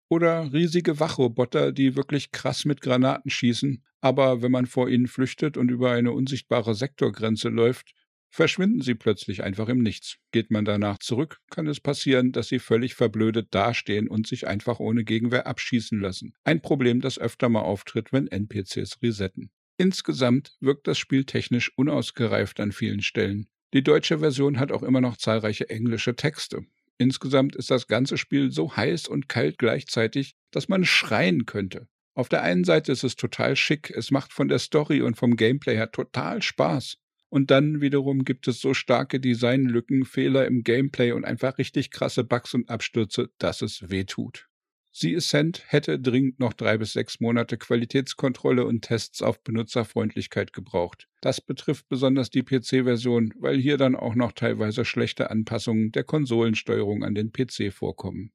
Oder 0.09 0.51
riesige 0.53 0.99
Wachroboter, 0.99 1.71
die 1.71 1.95
wirklich 1.95 2.31
krass 2.31 2.65
mit 2.65 2.81
Granaten 2.81 3.31
schießen, 3.31 3.83
aber 4.01 4.41
wenn 4.41 4.51
man 4.51 4.65
vor 4.65 4.89
ihnen 4.89 5.07
flüchtet 5.07 5.57
und 5.57 5.69
über 5.69 5.91
eine 5.91 6.11
unsichtbare 6.11 6.75
Sektorgrenze 6.75 7.49
läuft, 7.49 7.93
verschwinden 8.29 8.81
sie 8.81 8.95
plötzlich 8.95 9.43
einfach 9.43 9.69
im 9.69 9.83
Nichts. 9.83 10.17
Geht 10.31 10.49
man 10.49 10.65
danach 10.65 10.97
zurück, 10.97 11.37
kann 11.51 11.67
es 11.67 11.79
passieren, 11.79 12.31
dass 12.31 12.47
sie 12.47 12.59
völlig 12.59 12.95
verblödet 12.95 13.47
dastehen 13.51 14.07
und 14.07 14.27
sich 14.27 14.47
einfach 14.47 14.79
ohne 14.79 15.03
Gegenwehr 15.03 15.45
abschießen 15.45 15.99
lassen. 15.99 16.33
Ein 16.43 16.61
Problem, 16.61 16.99
das 16.99 17.19
öfter 17.19 17.47
mal 17.49 17.61
auftritt, 17.61 18.11
wenn 18.11 18.27
NPCs 18.27 19.01
resetten. 19.03 19.51
Insgesamt 19.77 20.57
wirkt 20.59 20.87
das 20.87 20.97
Spiel 20.97 21.25
technisch 21.25 21.71
unausgereift 21.77 22.59
an 22.59 22.71
vielen 22.71 23.01
Stellen. 23.01 23.47
Die 23.73 23.83
deutsche 23.83 24.19
Version 24.19 24.59
hat 24.59 24.71
auch 24.71 24.83
immer 24.83 25.01
noch 25.01 25.17
zahlreiche 25.17 25.69
englische 25.69 26.15
Texte. 26.15 26.65
Insgesamt 27.03 27.57
ist 27.57 27.69
das 27.69 27.87
ganze 27.87 28.17
Spiel 28.17 28.49
so 28.53 28.77
heiß 28.77 29.09
und 29.09 29.27
kalt 29.27 29.57
gleichzeitig, 29.57 30.35
dass 30.51 30.69
man 30.69 30.85
schreien 30.85 31.45
könnte. 31.45 31.89
Auf 32.15 32.29
der 32.29 32.43
einen 32.43 32.63
Seite 32.63 32.93
ist 32.93 33.03
es 33.03 33.17
total 33.17 33.57
schick, 33.57 33.89
es 33.89 34.09
macht 34.09 34.31
von 34.31 34.47
der 34.47 34.59
Story 34.59 35.01
und 35.01 35.17
vom 35.17 35.35
Gameplay 35.35 35.75
her 35.75 35.91
total 35.91 36.41
Spaß. 36.41 36.95
Und 37.27 37.51
dann 37.51 37.81
wiederum 37.81 38.23
gibt 38.23 38.47
es 38.47 38.61
so 38.61 38.73
starke 38.73 39.19
Designlücken, 39.19 40.05
Fehler 40.05 40.47
im 40.47 40.63
Gameplay 40.63 41.11
und 41.11 41.25
einfach 41.25 41.57
richtig 41.57 41.91
krasse 41.91 42.23
Bugs 42.23 42.53
und 42.53 42.69
Abstürze, 42.69 43.31
dass 43.37 43.61
es 43.61 43.89
weh 43.89 44.05
tut. 44.05 44.47
Sie 44.95 45.15
Ascent 45.15 45.63
hätte 45.65 45.99
dringend 45.99 46.39
noch 46.39 46.53
drei 46.53 46.77
bis 46.77 46.93
sechs 46.93 47.19
Monate 47.19 47.57
Qualitätskontrolle 47.57 48.63
und 48.63 48.83
Tests 48.83 49.23
auf 49.23 49.43
Benutzerfreundlichkeit 49.43 50.53
gebraucht. 50.53 51.09
Das 51.19 51.41
betrifft 51.41 51.89
besonders 51.89 52.29
die 52.29 52.43
PC-Version, 52.43 53.33
weil 53.39 53.57
hier 53.57 53.77
dann 53.77 53.95
auch 53.95 54.13
noch 54.13 54.33
teilweise 54.33 54.85
schlechte 54.85 55.31
Anpassungen 55.31 55.91
der 55.91 56.03
Konsolensteuerung 56.03 57.03
an 57.03 57.15
den 57.15 57.31
PC 57.31 57.73
vorkommen. 57.73 58.33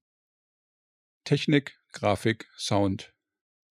Technik, 1.23 1.79
Grafik, 1.93 2.49
Sound. 2.57 3.15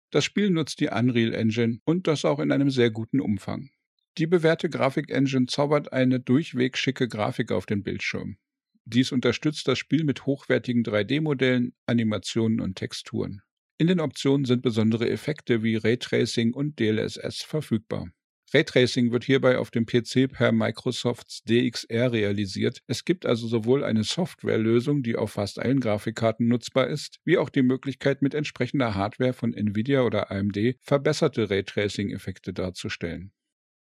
Das 0.10 0.26
Spiel 0.26 0.50
nutzt 0.50 0.80
die 0.80 0.88
Unreal 0.88 1.36
Engine 1.36 1.82
und 1.86 2.08
das 2.08 2.26
auch 2.26 2.40
in 2.40 2.52
einem 2.52 2.72
sehr 2.72 2.90
guten 2.90 3.22
Umfang. 3.22 3.70
Die 4.18 4.26
bewährte 4.26 4.70
Grafik-Engine 4.70 5.46
zaubert 5.46 5.94
eine 5.94 6.20
durchweg 6.20 6.78
schicke 6.78 7.08
Grafik 7.08 7.52
auf 7.52 7.68
den 7.68 7.84
Bildschirm. 7.84 8.38
Dies 8.86 9.12
unterstützt 9.12 9.68
das 9.68 9.78
Spiel 9.78 10.04
mit 10.04 10.26
hochwertigen 10.26 10.84
3D-Modellen, 10.84 11.74
Animationen 11.86 12.60
und 12.60 12.76
Texturen. 12.76 13.42
In 13.78 13.88
den 13.88 14.00
Optionen 14.00 14.46
sind 14.46 14.62
besondere 14.62 15.10
Effekte 15.10 15.64
wie 15.64 15.76
Raytracing 15.76 16.54
und 16.54 16.80
DLSS 16.80 17.42
verfügbar. 17.42 18.10
Raytracing 18.54 19.14
wird 19.14 19.24
hierbei 19.24 19.58
auf 19.58 19.72
dem 19.72 19.86
PC 19.86 20.30
per 20.30 20.52
Microsofts 20.52 21.44
DXR 21.44 22.12
realisiert. 22.12 22.82
Es 22.88 23.06
gibt 23.06 23.26
also 23.26 23.48
sowohl 23.48 23.84
eine 23.84 24.04
Softwarelösung, 24.04 25.04
die 25.04 25.16
auf 25.16 25.32
fast 25.32 25.58
allen 25.58 25.80
Grafikkarten 25.80 26.48
nutzbar 26.48 26.88
ist, 26.88 27.20
wie 27.24 27.38
auch 27.38 27.50
die 27.50 27.64
Möglichkeit, 27.64 28.22
mit 28.22 28.34
entsprechender 28.34 28.94
Hardware 28.94 29.34
von 29.34 29.54
Nvidia 29.54 30.02
oder 30.02 30.32
AMD 30.32 30.76
verbesserte 30.82 31.50
Raytracing-Effekte 31.50 32.52
darzustellen. 32.52 33.32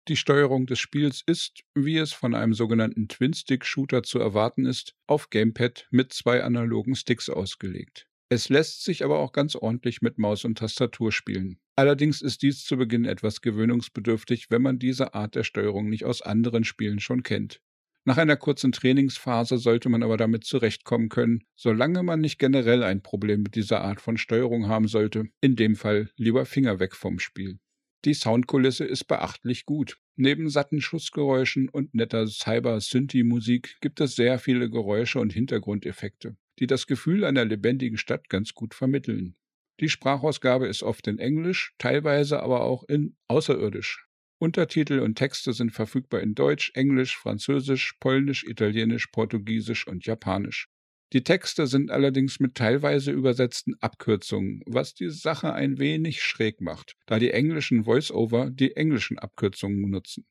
Die 0.06 0.16
Steuerung 0.16 0.66
des 0.66 0.80
Spiels 0.80 1.22
ist, 1.24 1.62
wie 1.74 1.96
es 1.96 2.12
von 2.12 2.34
einem 2.34 2.52
sogenannten 2.52 3.08
Twin-Stick-Shooter 3.08 4.02
zu 4.02 4.18
erwarten 4.18 4.66
ist, 4.66 4.94
auf 5.06 5.30
Gamepad 5.30 5.88
mit 5.90 6.12
zwei 6.12 6.42
analogen 6.42 6.94
Sticks 6.94 7.30
ausgelegt. 7.30 8.06
Es 8.28 8.50
lässt 8.50 8.84
sich 8.84 9.02
aber 9.02 9.18
auch 9.18 9.32
ganz 9.32 9.56
ordentlich 9.56 10.02
mit 10.02 10.18
Maus 10.18 10.44
und 10.44 10.58
Tastatur 10.58 11.10
spielen. 11.10 11.58
Allerdings 11.74 12.20
ist 12.20 12.42
dies 12.42 12.64
zu 12.64 12.76
Beginn 12.76 13.06
etwas 13.06 13.40
gewöhnungsbedürftig, 13.40 14.50
wenn 14.50 14.60
man 14.60 14.78
diese 14.78 15.14
Art 15.14 15.36
der 15.36 15.44
Steuerung 15.44 15.88
nicht 15.88 16.04
aus 16.04 16.20
anderen 16.20 16.64
Spielen 16.64 17.00
schon 17.00 17.22
kennt. 17.22 17.62
Nach 18.04 18.18
einer 18.18 18.36
kurzen 18.36 18.72
Trainingsphase 18.72 19.56
sollte 19.56 19.88
man 19.88 20.02
aber 20.02 20.18
damit 20.18 20.44
zurechtkommen 20.44 21.08
können, 21.08 21.44
solange 21.56 22.02
man 22.02 22.20
nicht 22.20 22.38
generell 22.38 22.82
ein 22.82 23.02
Problem 23.02 23.42
mit 23.42 23.54
dieser 23.54 23.80
Art 23.80 24.02
von 24.02 24.18
Steuerung 24.18 24.68
haben 24.68 24.88
sollte. 24.88 25.24
In 25.40 25.56
dem 25.56 25.74
Fall 25.74 26.10
lieber 26.16 26.44
Finger 26.44 26.78
weg 26.78 26.94
vom 26.94 27.18
Spiel. 27.18 27.58
Die 28.04 28.12
Soundkulisse 28.12 28.84
ist 28.84 29.04
beachtlich 29.04 29.64
gut. 29.64 29.98
Neben 30.16 30.50
satten 30.50 30.82
Schussgeräuschen 30.82 31.70
und 31.70 31.94
netter 31.94 32.26
Cyber-Synthi-Musik 32.26 33.78
gibt 33.80 34.00
es 34.00 34.14
sehr 34.14 34.38
viele 34.38 34.68
Geräusche 34.68 35.20
und 35.20 35.32
Hintergrundeffekte, 35.32 36.36
die 36.58 36.66
das 36.66 36.86
Gefühl 36.86 37.24
einer 37.24 37.46
lebendigen 37.46 37.96
Stadt 37.96 38.28
ganz 38.28 38.52
gut 38.52 38.74
vermitteln. 38.74 39.36
Die 39.80 39.88
Sprachausgabe 39.88 40.68
ist 40.68 40.82
oft 40.82 41.06
in 41.08 41.18
Englisch, 41.18 41.74
teilweise 41.78 42.42
aber 42.42 42.62
auch 42.62 42.84
in 42.84 43.16
Außerirdisch. 43.26 44.06
Untertitel 44.38 44.98
und 44.98 45.16
Texte 45.16 45.54
sind 45.54 45.70
verfügbar 45.70 46.20
in 46.20 46.34
Deutsch, 46.34 46.72
Englisch, 46.74 47.16
Französisch, 47.16 47.94
Polnisch, 48.00 48.44
Italienisch, 48.44 49.06
Portugiesisch 49.06 49.86
und 49.86 50.04
Japanisch. 50.04 50.68
Die 51.14 51.22
Texte 51.22 51.68
sind 51.68 51.92
allerdings 51.92 52.40
mit 52.40 52.56
teilweise 52.56 53.12
übersetzten 53.12 53.74
Abkürzungen, 53.80 54.62
was 54.66 54.94
die 54.94 55.10
Sache 55.10 55.52
ein 55.52 55.78
wenig 55.78 56.24
schräg 56.24 56.60
macht, 56.60 56.96
da 57.06 57.20
die 57.20 57.30
englischen 57.30 57.84
Voice-Over 57.84 58.50
die 58.50 58.74
englischen 58.74 59.20
Abkürzungen 59.20 59.88
nutzen. 59.88 60.26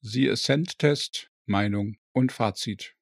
Sie 0.00 0.30
Ascent-Test, 0.30 1.30
Meinung 1.44 1.98
und 2.12 2.32
Fazit. 2.32 2.94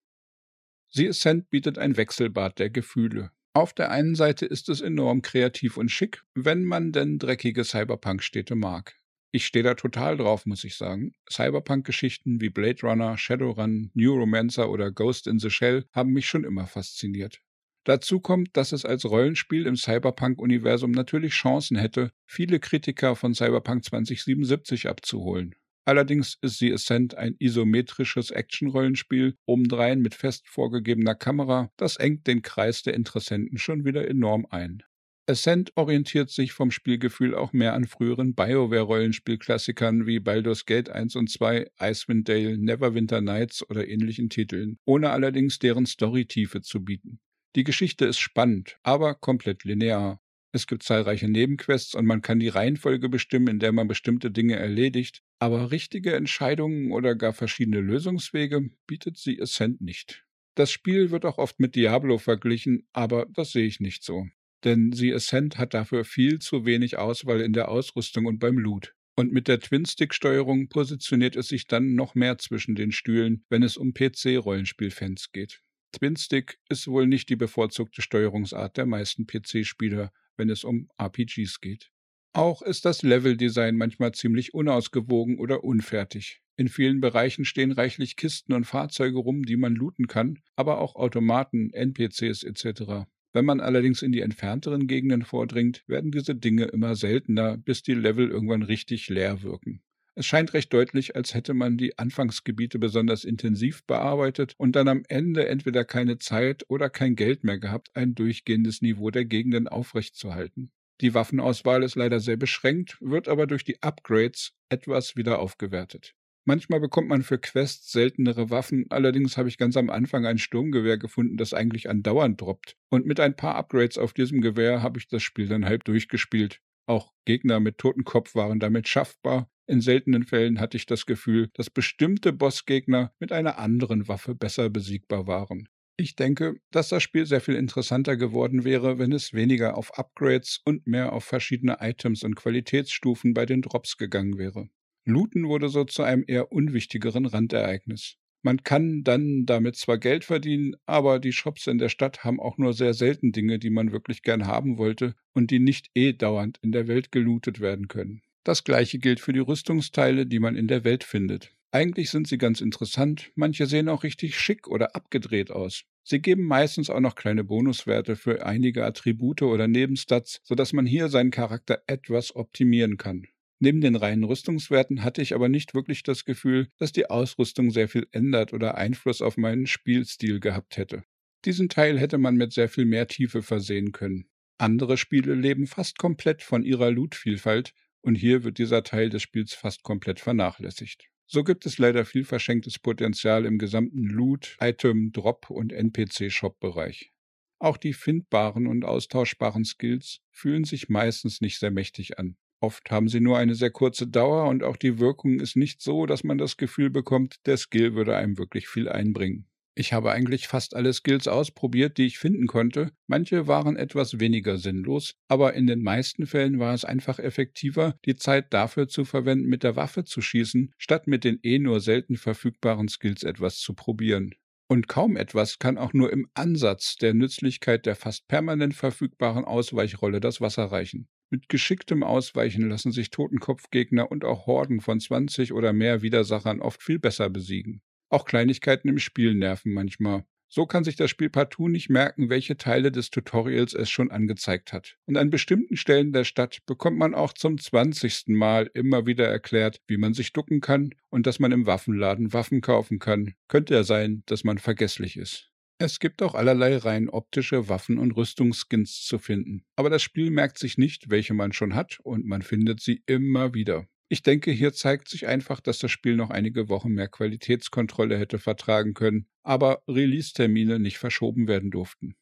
Sie 0.88 1.08
Ascent 1.08 1.50
bietet 1.50 1.78
ein 1.78 1.96
Wechselbad 1.96 2.58
der 2.58 2.70
Gefühle. 2.70 3.30
Auf 3.54 3.74
der 3.74 3.92
einen 3.92 4.16
Seite 4.16 4.46
ist 4.46 4.68
es 4.68 4.80
enorm 4.80 5.22
kreativ 5.22 5.76
und 5.76 5.88
schick, 5.88 6.24
wenn 6.34 6.64
man 6.64 6.90
denn 6.90 7.20
dreckige 7.20 7.62
Cyberpunk-Städte 7.62 8.56
mag. 8.56 8.98
Ich 9.34 9.46
stehe 9.46 9.62
da 9.62 9.72
total 9.72 10.18
drauf, 10.18 10.44
muss 10.44 10.62
ich 10.62 10.74
sagen. 10.74 11.14
Cyberpunk-Geschichten 11.30 12.42
wie 12.42 12.50
Blade 12.50 12.82
Runner, 12.82 13.16
Shadowrun, 13.16 13.90
New 13.94 14.12
Romancer 14.14 14.68
oder 14.68 14.90
Ghost 14.90 15.26
in 15.26 15.38
the 15.38 15.48
Shell 15.48 15.86
haben 15.92 16.12
mich 16.12 16.26
schon 16.28 16.44
immer 16.44 16.66
fasziniert. 16.66 17.40
Dazu 17.84 18.20
kommt, 18.20 18.54
dass 18.58 18.72
es 18.72 18.84
als 18.84 19.06
Rollenspiel 19.06 19.66
im 19.66 19.74
Cyberpunk-Universum 19.74 20.90
natürlich 20.90 21.32
Chancen 21.32 21.78
hätte, 21.78 22.12
viele 22.26 22.60
Kritiker 22.60 23.16
von 23.16 23.34
Cyberpunk 23.34 23.86
2077 23.86 24.88
abzuholen. 24.88 25.54
Allerdings 25.86 26.36
ist 26.42 26.58
The 26.58 26.74
Ascent 26.74 27.16
ein 27.16 27.34
isometrisches 27.38 28.30
Action-Rollenspiel, 28.30 29.34
obendrein 29.46 30.00
mit 30.00 30.14
fest 30.14 30.46
vorgegebener 30.46 31.14
Kamera, 31.14 31.72
das 31.78 31.96
engt 31.96 32.26
den 32.26 32.42
Kreis 32.42 32.82
der 32.82 32.92
Interessenten 32.92 33.56
schon 33.56 33.86
wieder 33.86 34.06
enorm 34.06 34.46
ein. 34.50 34.82
Ascent 35.26 35.70
orientiert 35.76 36.30
sich 36.30 36.52
vom 36.52 36.72
Spielgefühl 36.72 37.36
auch 37.36 37.52
mehr 37.52 37.74
an 37.74 37.84
früheren 37.84 38.34
BioWare-Rollenspielklassikern 38.34 40.04
wie 40.04 40.18
Baldur's 40.18 40.66
Gate 40.66 40.90
1 40.90 41.14
und 41.14 41.30
2, 41.30 41.70
Icewind 41.80 42.28
Dale, 42.28 42.58
Neverwinter 42.58 43.20
Nights 43.20 43.68
oder 43.70 43.86
ähnlichen 43.86 44.30
Titeln, 44.30 44.78
ohne 44.84 45.10
allerdings 45.10 45.60
deren 45.60 45.86
Storytiefe 45.86 46.60
zu 46.60 46.84
bieten. 46.84 47.20
Die 47.54 47.62
Geschichte 47.62 48.04
ist 48.04 48.18
spannend, 48.18 48.78
aber 48.82 49.14
komplett 49.14 49.62
linear. 49.62 50.20
Es 50.50 50.66
gibt 50.66 50.82
zahlreiche 50.82 51.28
Nebenquests 51.28 51.94
und 51.94 52.04
man 52.04 52.20
kann 52.20 52.40
die 52.40 52.48
Reihenfolge 52.48 53.08
bestimmen, 53.08 53.46
in 53.46 53.58
der 53.60 53.70
man 53.70 53.86
bestimmte 53.86 54.32
Dinge 54.32 54.56
erledigt, 54.56 55.22
aber 55.38 55.70
richtige 55.70 56.16
Entscheidungen 56.16 56.90
oder 56.90 57.14
gar 57.14 57.32
verschiedene 57.32 57.80
Lösungswege 57.80 58.70
bietet 58.88 59.18
sie 59.18 59.40
Ascent 59.40 59.80
nicht. 59.80 60.26
Das 60.56 60.72
Spiel 60.72 61.12
wird 61.12 61.24
auch 61.24 61.38
oft 61.38 61.60
mit 61.60 61.76
Diablo 61.76 62.18
verglichen, 62.18 62.88
aber 62.92 63.26
das 63.30 63.52
sehe 63.52 63.66
ich 63.66 63.78
nicht 63.78 64.02
so. 64.02 64.26
Denn 64.64 64.92
sie 64.92 65.12
Ascent 65.12 65.58
hat 65.58 65.74
dafür 65.74 66.04
viel 66.04 66.38
zu 66.38 66.64
wenig 66.64 66.98
Auswahl 66.98 67.40
in 67.40 67.52
der 67.52 67.68
Ausrüstung 67.68 68.26
und 68.26 68.38
beim 68.38 68.58
Loot. 68.58 68.94
Und 69.14 69.32
mit 69.32 69.48
der 69.48 69.60
Twin-Stick-Steuerung 69.60 70.68
positioniert 70.68 71.36
es 71.36 71.48
sich 71.48 71.66
dann 71.66 71.94
noch 71.94 72.14
mehr 72.14 72.38
zwischen 72.38 72.74
den 72.74 72.92
Stühlen, 72.92 73.44
wenn 73.50 73.62
es 73.62 73.76
um 73.76 73.92
PC-Rollenspielfans 73.92 75.32
geht. 75.32 75.60
Twin-Stick 75.92 76.58
ist 76.70 76.88
wohl 76.88 77.06
nicht 77.06 77.28
die 77.28 77.36
bevorzugte 77.36 78.00
Steuerungsart 78.00 78.78
der 78.78 78.86
meisten 78.86 79.26
PC-Spieler, 79.26 80.12
wenn 80.36 80.48
es 80.48 80.64
um 80.64 80.88
RPGs 80.98 81.60
geht. 81.60 81.90
Auch 82.32 82.62
ist 82.62 82.86
das 82.86 83.02
Leveldesign 83.02 83.76
manchmal 83.76 84.12
ziemlich 84.12 84.54
unausgewogen 84.54 85.38
oder 85.38 85.64
unfertig. 85.64 86.40
In 86.56 86.68
vielen 86.68 87.00
Bereichen 87.00 87.44
stehen 87.44 87.72
reichlich 87.72 88.16
Kisten 88.16 88.54
und 88.54 88.64
Fahrzeuge 88.64 89.18
rum, 89.18 89.44
die 89.44 89.56
man 89.56 89.74
looten 89.74 90.06
kann, 90.06 90.38
aber 90.56 90.78
auch 90.78 90.96
Automaten, 90.96 91.70
NPCs 91.74 92.42
etc. 92.42 93.06
Wenn 93.32 93.44
man 93.44 93.60
allerdings 93.60 94.02
in 94.02 94.12
die 94.12 94.20
entfernteren 94.20 94.86
Gegenden 94.86 95.22
vordringt, 95.22 95.84
werden 95.86 96.10
diese 96.10 96.34
Dinge 96.34 96.64
immer 96.64 96.94
seltener, 96.96 97.56
bis 97.56 97.82
die 97.82 97.94
Level 97.94 98.28
irgendwann 98.28 98.62
richtig 98.62 99.08
leer 99.08 99.42
wirken. 99.42 99.82
Es 100.14 100.26
scheint 100.26 100.52
recht 100.52 100.70
deutlich, 100.74 101.16
als 101.16 101.32
hätte 101.32 101.54
man 101.54 101.78
die 101.78 101.98
Anfangsgebiete 101.98 102.78
besonders 102.78 103.24
intensiv 103.24 103.86
bearbeitet 103.86 104.54
und 104.58 104.76
dann 104.76 104.88
am 104.88 105.04
Ende 105.08 105.48
entweder 105.48 105.86
keine 105.86 106.18
Zeit 106.18 106.64
oder 106.68 106.90
kein 106.90 107.16
Geld 107.16 107.44
mehr 107.44 107.58
gehabt, 107.58 107.90
ein 107.94 108.14
durchgehendes 108.14 108.82
Niveau 108.82 109.10
der 109.10 109.24
Gegenden 109.24 109.68
aufrechtzuerhalten. 109.68 110.70
Die 111.00 111.14
Waffenauswahl 111.14 111.82
ist 111.82 111.94
leider 111.94 112.20
sehr 112.20 112.36
beschränkt, 112.36 112.98
wird 113.00 113.26
aber 113.26 113.46
durch 113.46 113.64
die 113.64 113.82
Upgrades 113.82 114.52
etwas 114.68 115.16
wieder 115.16 115.38
aufgewertet. 115.38 116.14
Manchmal 116.44 116.80
bekommt 116.80 117.08
man 117.08 117.22
für 117.22 117.38
Quests 117.38 117.92
seltenere 117.92 118.50
Waffen, 118.50 118.86
allerdings 118.90 119.36
habe 119.36 119.48
ich 119.48 119.58
ganz 119.58 119.76
am 119.76 119.90
Anfang 119.90 120.26
ein 120.26 120.38
Sturmgewehr 120.38 120.98
gefunden, 120.98 121.36
das 121.36 121.54
eigentlich 121.54 121.88
andauernd 121.88 122.40
droppt. 122.40 122.76
Und 122.90 123.06
mit 123.06 123.20
ein 123.20 123.36
paar 123.36 123.54
Upgrades 123.54 123.96
auf 123.96 124.12
diesem 124.12 124.40
Gewehr 124.40 124.82
habe 124.82 124.98
ich 124.98 125.06
das 125.06 125.22
Spiel 125.22 125.46
dann 125.46 125.64
halb 125.64 125.84
durchgespielt. 125.84 126.60
Auch 126.86 127.12
Gegner 127.24 127.60
mit 127.60 127.78
Totenkopf 127.78 128.34
waren 128.34 128.58
damit 128.58 128.88
schaffbar. 128.88 129.48
In 129.68 129.80
seltenen 129.80 130.24
Fällen 130.24 130.58
hatte 130.58 130.76
ich 130.76 130.86
das 130.86 131.06
Gefühl, 131.06 131.48
dass 131.54 131.70
bestimmte 131.70 132.32
Bossgegner 132.32 133.14
mit 133.20 133.30
einer 133.30 133.58
anderen 133.58 134.08
Waffe 134.08 134.34
besser 134.34 134.68
besiegbar 134.68 135.28
waren. 135.28 135.68
Ich 135.96 136.16
denke, 136.16 136.56
dass 136.72 136.88
das 136.88 137.04
Spiel 137.04 137.26
sehr 137.26 137.40
viel 137.40 137.54
interessanter 137.54 138.16
geworden 138.16 138.64
wäre, 138.64 138.98
wenn 138.98 139.12
es 139.12 139.32
weniger 139.32 139.76
auf 139.76 139.96
Upgrades 139.96 140.60
und 140.64 140.88
mehr 140.88 141.12
auf 141.12 141.22
verschiedene 141.24 141.76
Items 141.80 142.24
und 142.24 142.34
Qualitätsstufen 142.34 143.34
bei 143.34 143.46
den 143.46 143.62
Drops 143.62 143.96
gegangen 143.96 144.38
wäre. 144.38 144.68
Looten 145.04 145.48
wurde 145.48 145.68
so 145.68 145.84
zu 145.84 146.02
einem 146.02 146.24
eher 146.26 146.52
unwichtigeren 146.52 147.26
Randereignis. 147.26 148.16
Man 148.44 148.64
kann 148.64 149.04
dann 149.04 149.46
damit 149.46 149.76
zwar 149.76 149.98
Geld 149.98 150.24
verdienen, 150.24 150.74
aber 150.84 151.20
die 151.20 151.32
Shops 151.32 151.68
in 151.68 151.78
der 151.78 151.88
Stadt 151.88 152.24
haben 152.24 152.40
auch 152.40 152.58
nur 152.58 152.72
sehr 152.72 152.92
selten 152.92 153.30
Dinge, 153.30 153.58
die 153.58 153.70
man 153.70 153.92
wirklich 153.92 154.22
gern 154.22 154.46
haben 154.46 154.78
wollte 154.78 155.14
und 155.32 155.50
die 155.50 155.60
nicht 155.60 155.90
eh 155.94 156.12
dauernd 156.12 156.58
in 156.62 156.72
der 156.72 156.88
Welt 156.88 157.12
gelootet 157.12 157.60
werden 157.60 157.86
können. 157.86 158.22
Das 158.44 158.64
gleiche 158.64 158.98
gilt 158.98 159.20
für 159.20 159.32
die 159.32 159.38
Rüstungsteile, 159.38 160.26
die 160.26 160.40
man 160.40 160.56
in 160.56 160.66
der 160.66 160.82
Welt 160.82 161.04
findet. 161.04 161.54
Eigentlich 161.70 162.10
sind 162.10 162.26
sie 162.26 162.36
ganz 162.36 162.60
interessant, 162.60 163.30
manche 163.36 163.66
sehen 163.66 163.88
auch 163.88 164.02
richtig 164.02 164.36
schick 164.36 164.66
oder 164.66 164.96
abgedreht 164.96 165.50
aus. 165.50 165.84
Sie 166.02 166.20
geben 166.20 166.44
meistens 166.44 166.90
auch 166.90 167.00
noch 167.00 167.14
kleine 167.14 167.44
Bonuswerte 167.44 168.16
für 168.16 168.44
einige 168.44 168.84
Attribute 168.84 169.42
oder 169.42 169.68
Nebenstats, 169.68 170.40
sodass 170.42 170.72
man 170.72 170.84
hier 170.84 171.08
seinen 171.08 171.30
Charakter 171.30 171.82
etwas 171.86 172.34
optimieren 172.34 172.96
kann. 172.96 173.28
Neben 173.64 173.80
den 173.80 173.94
reinen 173.94 174.24
Rüstungswerten 174.24 175.04
hatte 175.04 175.22
ich 175.22 175.36
aber 175.36 175.48
nicht 175.48 175.72
wirklich 175.72 176.02
das 176.02 176.24
Gefühl, 176.24 176.66
dass 176.78 176.90
die 176.90 177.08
Ausrüstung 177.08 177.70
sehr 177.70 177.86
viel 177.86 178.08
ändert 178.10 178.52
oder 178.52 178.74
Einfluss 178.74 179.22
auf 179.22 179.36
meinen 179.36 179.68
Spielstil 179.68 180.40
gehabt 180.40 180.76
hätte. 180.76 181.04
Diesen 181.44 181.68
Teil 181.68 181.96
hätte 181.96 182.18
man 182.18 182.34
mit 182.34 182.52
sehr 182.52 182.68
viel 182.68 182.86
mehr 182.86 183.06
Tiefe 183.06 183.40
versehen 183.40 183.92
können. 183.92 184.26
Andere 184.58 184.96
Spiele 184.96 185.34
leben 185.34 185.68
fast 185.68 185.96
komplett 185.96 186.42
von 186.42 186.64
ihrer 186.64 186.90
Loot-Vielfalt 186.90 187.72
und 188.00 188.16
hier 188.16 188.42
wird 188.42 188.58
dieser 188.58 188.82
Teil 188.82 189.10
des 189.10 189.22
Spiels 189.22 189.54
fast 189.54 189.84
komplett 189.84 190.18
vernachlässigt. 190.18 191.08
So 191.28 191.44
gibt 191.44 191.64
es 191.64 191.78
leider 191.78 192.04
viel 192.04 192.24
verschenktes 192.24 192.80
Potenzial 192.80 193.46
im 193.46 193.58
gesamten 193.58 194.06
Loot, 194.06 194.56
Item, 194.60 195.12
Drop 195.12 195.50
und 195.50 195.72
NPC-Shop-Bereich. 195.72 197.12
Auch 197.60 197.76
die 197.76 197.92
findbaren 197.92 198.66
und 198.66 198.84
austauschbaren 198.84 199.64
Skills 199.64 200.18
fühlen 200.32 200.64
sich 200.64 200.88
meistens 200.88 201.40
nicht 201.40 201.60
sehr 201.60 201.70
mächtig 201.70 202.18
an. 202.18 202.36
Oft 202.62 202.92
haben 202.92 203.08
sie 203.08 203.18
nur 203.18 203.38
eine 203.38 203.56
sehr 203.56 203.72
kurze 203.72 204.06
Dauer 204.06 204.48
und 204.48 204.62
auch 204.62 204.76
die 204.76 205.00
Wirkung 205.00 205.40
ist 205.40 205.56
nicht 205.56 205.82
so, 205.82 206.06
dass 206.06 206.22
man 206.22 206.38
das 206.38 206.56
Gefühl 206.56 206.90
bekommt, 206.90 207.44
der 207.44 207.56
Skill 207.56 207.96
würde 207.96 208.16
einem 208.16 208.38
wirklich 208.38 208.68
viel 208.68 208.88
einbringen. 208.88 209.48
Ich 209.74 209.92
habe 209.92 210.12
eigentlich 210.12 210.46
fast 210.46 210.76
alle 210.76 210.92
Skills 210.92 211.26
ausprobiert, 211.26 211.98
die 211.98 212.06
ich 212.06 212.20
finden 212.20 212.46
konnte. 212.46 212.92
Manche 213.08 213.48
waren 213.48 213.74
etwas 213.74 214.20
weniger 214.20 214.58
sinnlos, 214.58 215.16
aber 215.26 215.54
in 215.54 215.66
den 215.66 215.82
meisten 215.82 216.24
Fällen 216.24 216.60
war 216.60 216.72
es 216.72 216.84
einfach 216.84 217.18
effektiver, 217.18 217.98
die 218.04 218.14
Zeit 218.14 218.54
dafür 218.54 218.86
zu 218.86 219.04
verwenden, 219.04 219.48
mit 219.48 219.64
der 219.64 219.74
Waffe 219.74 220.04
zu 220.04 220.20
schießen, 220.20 220.72
statt 220.78 221.08
mit 221.08 221.24
den 221.24 221.40
eh 221.42 221.58
nur 221.58 221.80
selten 221.80 222.16
verfügbaren 222.16 222.86
Skills 222.86 223.24
etwas 223.24 223.58
zu 223.58 223.74
probieren. 223.74 224.36
Und 224.68 224.86
kaum 224.86 225.16
etwas 225.16 225.58
kann 225.58 225.78
auch 225.78 225.94
nur 225.94 226.12
im 226.12 226.28
Ansatz 226.34 226.94
der 226.94 227.12
Nützlichkeit 227.12 227.86
der 227.86 227.96
fast 227.96 228.28
permanent 228.28 228.74
verfügbaren 228.74 229.44
Ausweichrolle 229.44 230.20
das 230.20 230.40
Wasser 230.40 230.66
reichen. 230.66 231.08
Mit 231.32 231.48
geschicktem 231.48 232.02
Ausweichen 232.02 232.68
lassen 232.68 232.92
sich 232.92 233.08
Totenkopfgegner 233.08 234.10
und 234.10 234.22
auch 234.22 234.46
Horden 234.46 234.82
von 234.82 235.00
20 235.00 235.54
oder 235.54 235.72
mehr 235.72 236.02
Widersachern 236.02 236.60
oft 236.60 236.82
viel 236.82 236.98
besser 236.98 237.30
besiegen. 237.30 237.80
Auch 238.10 238.26
Kleinigkeiten 238.26 238.90
im 238.90 238.98
Spiel 238.98 239.34
nerven 239.34 239.72
manchmal. 239.72 240.26
So 240.50 240.66
kann 240.66 240.84
sich 240.84 240.96
das 240.96 241.08
Spiel 241.08 241.30
partout 241.30 241.68
nicht 241.68 241.88
merken, 241.88 242.28
welche 242.28 242.58
Teile 242.58 242.92
des 242.92 243.08
Tutorials 243.08 243.72
es 243.72 243.88
schon 243.88 244.10
angezeigt 244.10 244.74
hat. 244.74 244.98
Und 245.06 245.16
an 245.16 245.30
bestimmten 245.30 245.78
Stellen 245.78 246.12
der 246.12 246.24
Stadt 246.24 246.58
bekommt 246.66 246.98
man 246.98 247.14
auch 247.14 247.32
zum 247.32 247.56
zwanzigsten 247.56 248.34
Mal 248.34 248.70
immer 248.74 249.06
wieder 249.06 249.26
erklärt, 249.26 249.80
wie 249.86 249.96
man 249.96 250.12
sich 250.12 250.34
ducken 250.34 250.60
kann 250.60 250.90
und 251.08 251.26
dass 251.26 251.38
man 251.38 251.50
im 251.50 251.64
Waffenladen 251.64 252.34
Waffen 252.34 252.60
kaufen 252.60 252.98
kann. 252.98 253.32
Könnte 253.48 253.72
ja 253.72 253.84
sein, 253.84 254.22
dass 254.26 254.44
man 254.44 254.58
vergesslich 254.58 255.16
ist. 255.16 255.51
Es 255.84 255.98
gibt 255.98 256.22
auch 256.22 256.36
allerlei 256.36 256.76
rein 256.76 257.08
optische 257.08 257.68
Waffen- 257.68 257.98
und 257.98 258.12
Rüstungsskins 258.12 259.04
zu 259.04 259.18
finden. 259.18 259.64
Aber 259.74 259.90
das 259.90 260.00
Spiel 260.00 260.30
merkt 260.30 260.56
sich 260.56 260.78
nicht, 260.78 261.10
welche 261.10 261.34
man 261.34 261.52
schon 261.52 261.74
hat, 261.74 261.98
und 262.04 262.24
man 262.24 262.42
findet 262.42 262.80
sie 262.80 263.02
immer 263.06 263.52
wieder. 263.52 263.88
Ich 264.08 264.22
denke, 264.22 264.52
hier 264.52 264.72
zeigt 264.72 265.08
sich 265.08 265.26
einfach, 265.26 265.58
dass 265.58 265.80
das 265.80 265.90
Spiel 265.90 266.14
noch 266.14 266.30
einige 266.30 266.68
Wochen 266.68 266.90
mehr 266.90 267.08
Qualitätskontrolle 267.08 268.16
hätte 268.16 268.38
vertragen 268.38 268.94
können, 268.94 269.26
aber 269.42 269.82
Release-Termine 269.88 270.78
nicht 270.78 270.98
verschoben 270.98 271.48
werden 271.48 271.72
durften. 271.72 272.14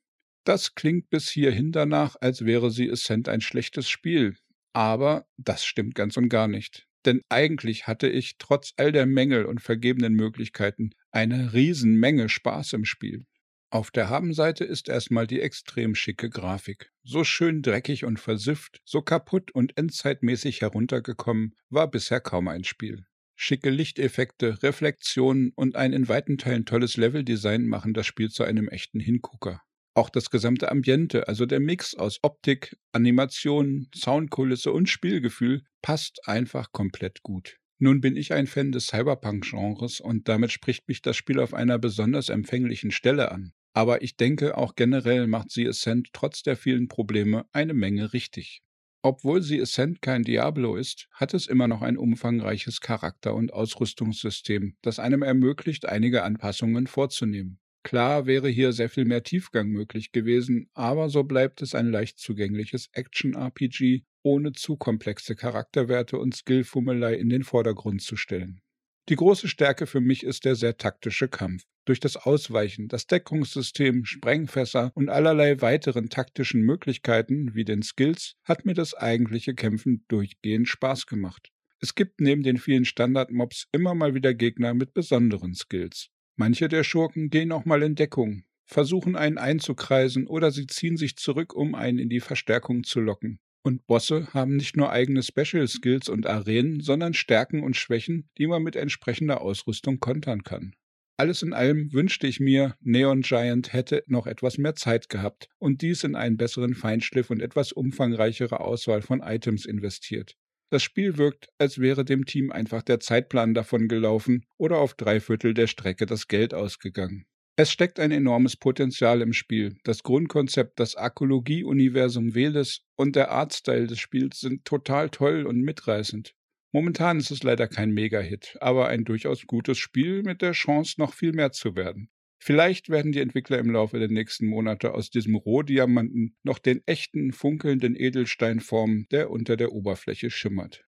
Das 0.44 0.74
klingt 0.74 1.10
bis 1.10 1.28
hierhin 1.28 1.70
danach, 1.70 2.16
als 2.18 2.46
wäre 2.46 2.70
sie 2.70 2.90
Ascent 2.90 3.28
ein 3.28 3.42
schlechtes 3.42 3.90
Spiel. 3.90 4.38
Aber 4.72 5.26
das 5.36 5.66
stimmt 5.66 5.94
ganz 5.94 6.16
und 6.16 6.30
gar 6.30 6.48
nicht. 6.48 6.88
Denn 7.04 7.20
eigentlich 7.28 7.86
hatte 7.86 8.08
ich 8.08 8.38
trotz 8.38 8.72
all 8.78 8.90
der 8.90 9.04
Mängel 9.04 9.44
und 9.44 9.60
vergebenen 9.60 10.14
Möglichkeiten 10.14 10.92
eine 11.10 11.52
Riesenmenge 11.52 12.30
Spaß 12.30 12.72
im 12.72 12.86
Spiel. 12.86 13.26
Auf 13.72 13.92
der 13.92 14.08
Habenseite 14.08 14.64
ist 14.64 14.88
erstmal 14.88 15.28
die 15.28 15.40
extrem 15.40 15.94
schicke 15.94 16.28
Grafik. 16.28 16.90
So 17.04 17.22
schön 17.22 17.62
dreckig 17.62 18.04
und 18.04 18.18
versifft, 18.18 18.80
so 18.84 19.00
kaputt 19.00 19.52
und 19.52 19.78
endzeitmäßig 19.78 20.60
heruntergekommen, 20.60 21.54
war 21.68 21.88
bisher 21.88 22.20
kaum 22.20 22.48
ein 22.48 22.64
Spiel. 22.64 23.06
Schicke 23.36 23.70
Lichteffekte, 23.70 24.60
Reflexionen 24.64 25.52
und 25.54 25.76
ein 25.76 25.92
in 25.92 26.08
weiten 26.08 26.36
Teilen 26.36 26.66
tolles 26.66 26.96
Leveldesign 26.96 27.68
machen 27.68 27.94
das 27.94 28.06
Spiel 28.06 28.28
zu 28.28 28.42
einem 28.42 28.68
echten 28.68 28.98
Hingucker. 28.98 29.62
Auch 29.94 30.10
das 30.10 30.30
gesamte 30.30 30.68
Ambiente, 30.68 31.28
also 31.28 31.46
der 31.46 31.60
Mix 31.60 31.94
aus 31.94 32.18
Optik, 32.22 32.76
Animation, 32.90 33.88
Soundkulisse 33.94 34.72
und 34.72 34.88
Spielgefühl, 34.88 35.62
passt 35.80 36.26
einfach 36.26 36.72
komplett 36.72 37.22
gut. 37.22 37.56
Nun 37.78 38.00
bin 38.00 38.16
ich 38.16 38.32
ein 38.32 38.48
Fan 38.48 38.72
des 38.72 38.88
Cyberpunk-Genres 38.88 40.00
und 40.00 40.28
damit 40.28 40.50
spricht 40.50 40.88
mich 40.88 41.02
das 41.02 41.16
Spiel 41.16 41.38
auf 41.38 41.54
einer 41.54 41.78
besonders 41.78 42.30
empfänglichen 42.30 42.90
Stelle 42.90 43.30
an. 43.30 43.52
Aber 43.72 44.02
ich 44.02 44.16
denke, 44.16 44.56
auch 44.56 44.74
generell 44.74 45.26
macht 45.26 45.50
sie 45.50 45.68
Ascent 45.68 46.08
trotz 46.12 46.42
der 46.42 46.56
vielen 46.56 46.88
Probleme 46.88 47.46
eine 47.52 47.74
Menge 47.74 48.12
richtig. 48.12 48.62
Obwohl 49.02 49.40
sie 49.40 49.60
Ascent 49.62 50.02
kein 50.02 50.24
Diablo 50.24 50.76
ist, 50.76 51.08
hat 51.12 51.32
es 51.32 51.46
immer 51.46 51.68
noch 51.68 51.80
ein 51.80 51.96
umfangreiches 51.96 52.80
Charakter- 52.80 53.34
und 53.34 53.52
Ausrüstungssystem, 53.52 54.76
das 54.82 54.98
einem 54.98 55.22
ermöglicht, 55.22 55.86
einige 55.86 56.22
Anpassungen 56.22 56.86
vorzunehmen. 56.86 57.60
Klar 57.82 58.26
wäre 58.26 58.50
hier 58.50 58.72
sehr 58.72 58.90
viel 58.90 59.06
mehr 59.06 59.22
Tiefgang 59.22 59.68
möglich 59.68 60.12
gewesen, 60.12 60.68
aber 60.74 61.08
so 61.08 61.24
bleibt 61.24 61.62
es 61.62 61.74
ein 61.74 61.90
leicht 61.90 62.18
zugängliches 62.18 62.90
Action-RPG, 62.92 64.04
ohne 64.22 64.52
zu 64.52 64.76
komplexe 64.76 65.34
Charakterwerte 65.34 66.18
und 66.18 66.34
Skillfummelei 66.34 67.14
in 67.14 67.30
den 67.30 67.42
Vordergrund 67.42 68.02
zu 68.02 68.16
stellen. 68.16 68.60
Die 69.08 69.16
große 69.16 69.48
Stärke 69.48 69.86
für 69.86 70.00
mich 70.00 70.22
ist 70.22 70.44
der 70.44 70.54
sehr 70.54 70.76
taktische 70.76 71.28
Kampf. 71.28 71.64
Durch 71.84 71.98
das 71.98 72.16
Ausweichen, 72.16 72.86
das 72.88 73.06
Deckungssystem, 73.06 74.04
Sprengfässer 74.04 74.92
und 74.94 75.08
allerlei 75.08 75.60
weiteren 75.60 76.10
taktischen 76.10 76.60
Möglichkeiten 76.60 77.54
wie 77.54 77.64
den 77.64 77.82
Skills 77.82 78.34
hat 78.44 78.64
mir 78.64 78.74
das 78.74 78.94
eigentliche 78.94 79.54
Kämpfen 79.54 80.04
durchgehend 80.08 80.68
Spaß 80.68 81.06
gemacht. 81.06 81.50
Es 81.80 81.94
gibt 81.94 82.20
neben 82.20 82.42
den 82.42 82.58
vielen 82.58 82.84
Standardmobs 82.84 83.66
immer 83.72 83.94
mal 83.94 84.14
wieder 84.14 84.34
Gegner 84.34 84.74
mit 84.74 84.92
besonderen 84.92 85.54
Skills. 85.54 86.08
Manche 86.36 86.68
der 86.68 86.84
Schurken 86.84 87.30
gehen 87.30 87.52
auch 87.52 87.64
mal 87.64 87.82
in 87.82 87.94
Deckung, 87.94 88.44
versuchen 88.66 89.16
einen 89.16 89.38
einzukreisen 89.38 90.26
oder 90.26 90.50
sie 90.50 90.66
ziehen 90.66 90.96
sich 90.96 91.16
zurück, 91.16 91.54
um 91.54 91.74
einen 91.74 91.98
in 91.98 92.10
die 92.10 92.20
Verstärkung 92.20 92.84
zu 92.84 93.00
locken. 93.00 93.40
Und 93.62 93.86
Bosse 93.86 94.32
haben 94.32 94.56
nicht 94.56 94.76
nur 94.76 94.90
eigene 94.90 95.22
Special 95.22 95.66
Skills 95.68 96.08
und 96.08 96.26
Arenen, 96.26 96.80
sondern 96.80 97.12
Stärken 97.12 97.62
und 97.62 97.76
Schwächen, 97.76 98.28
die 98.38 98.46
man 98.46 98.62
mit 98.62 98.76
entsprechender 98.76 99.42
Ausrüstung 99.42 100.00
kontern 100.00 100.42
kann. 100.42 100.74
Alles 101.18 101.42
in 101.42 101.52
allem 101.52 101.92
wünschte 101.92 102.26
ich 102.26 102.40
mir, 102.40 102.76
Neon 102.80 103.20
Giant 103.20 103.74
hätte 103.74 104.02
noch 104.06 104.26
etwas 104.26 104.56
mehr 104.56 104.74
Zeit 104.74 105.10
gehabt 105.10 105.50
und 105.58 105.82
dies 105.82 106.02
in 106.02 106.14
einen 106.16 106.38
besseren 106.38 106.72
Feinschliff 106.72 107.28
und 107.28 107.42
etwas 107.42 107.72
umfangreichere 107.72 108.60
Auswahl 108.60 109.02
von 109.02 109.20
Items 109.20 109.66
investiert. 109.66 110.34
Das 110.70 110.82
Spiel 110.82 111.18
wirkt, 111.18 111.48
als 111.58 111.78
wäre 111.78 112.06
dem 112.06 112.24
Team 112.24 112.50
einfach 112.50 112.80
der 112.80 113.00
Zeitplan 113.00 113.52
davon 113.52 113.86
gelaufen 113.86 114.46
oder 114.56 114.78
auf 114.78 114.94
drei 114.94 115.20
Viertel 115.20 115.52
der 115.52 115.66
Strecke 115.66 116.06
das 116.06 116.26
Geld 116.26 116.54
ausgegangen. 116.54 117.26
Es 117.62 117.70
steckt 117.70 118.00
ein 118.00 118.10
enormes 118.10 118.56
Potenzial 118.56 119.20
im 119.20 119.34
Spiel. 119.34 119.76
Das 119.84 120.02
Grundkonzept, 120.02 120.80
das 120.80 120.96
Arkologie-Universum 120.96 122.34
Veles 122.34 122.86
und 122.96 123.16
der 123.16 123.32
Artstyle 123.32 123.86
des 123.86 123.98
Spiels 123.98 124.40
sind 124.40 124.64
total 124.64 125.10
toll 125.10 125.44
und 125.44 125.60
mitreißend. 125.60 126.34
Momentan 126.72 127.18
ist 127.18 127.30
es 127.30 127.42
leider 127.42 127.68
kein 127.68 127.90
Mega-Hit, 127.90 128.56
aber 128.62 128.88
ein 128.88 129.04
durchaus 129.04 129.46
gutes 129.46 129.76
Spiel 129.76 130.22
mit 130.22 130.40
der 130.40 130.52
Chance, 130.52 130.94
noch 130.96 131.12
viel 131.12 131.34
mehr 131.34 131.52
zu 131.52 131.76
werden. 131.76 132.08
Vielleicht 132.38 132.88
werden 132.88 133.12
die 133.12 133.20
Entwickler 133.20 133.58
im 133.58 133.68
Laufe 133.68 133.98
der 133.98 134.08
nächsten 134.08 134.46
Monate 134.46 134.94
aus 134.94 135.10
diesem 135.10 135.34
Rohdiamanten 135.34 136.38
noch 136.42 136.60
den 136.60 136.80
echten, 136.86 137.30
funkelnden 137.30 137.94
Edelstein 137.94 138.60
formen, 138.60 139.06
der 139.10 139.30
unter 139.30 139.58
der 139.58 139.72
Oberfläche 139.72 140.30
schimmert. 140.30 140.86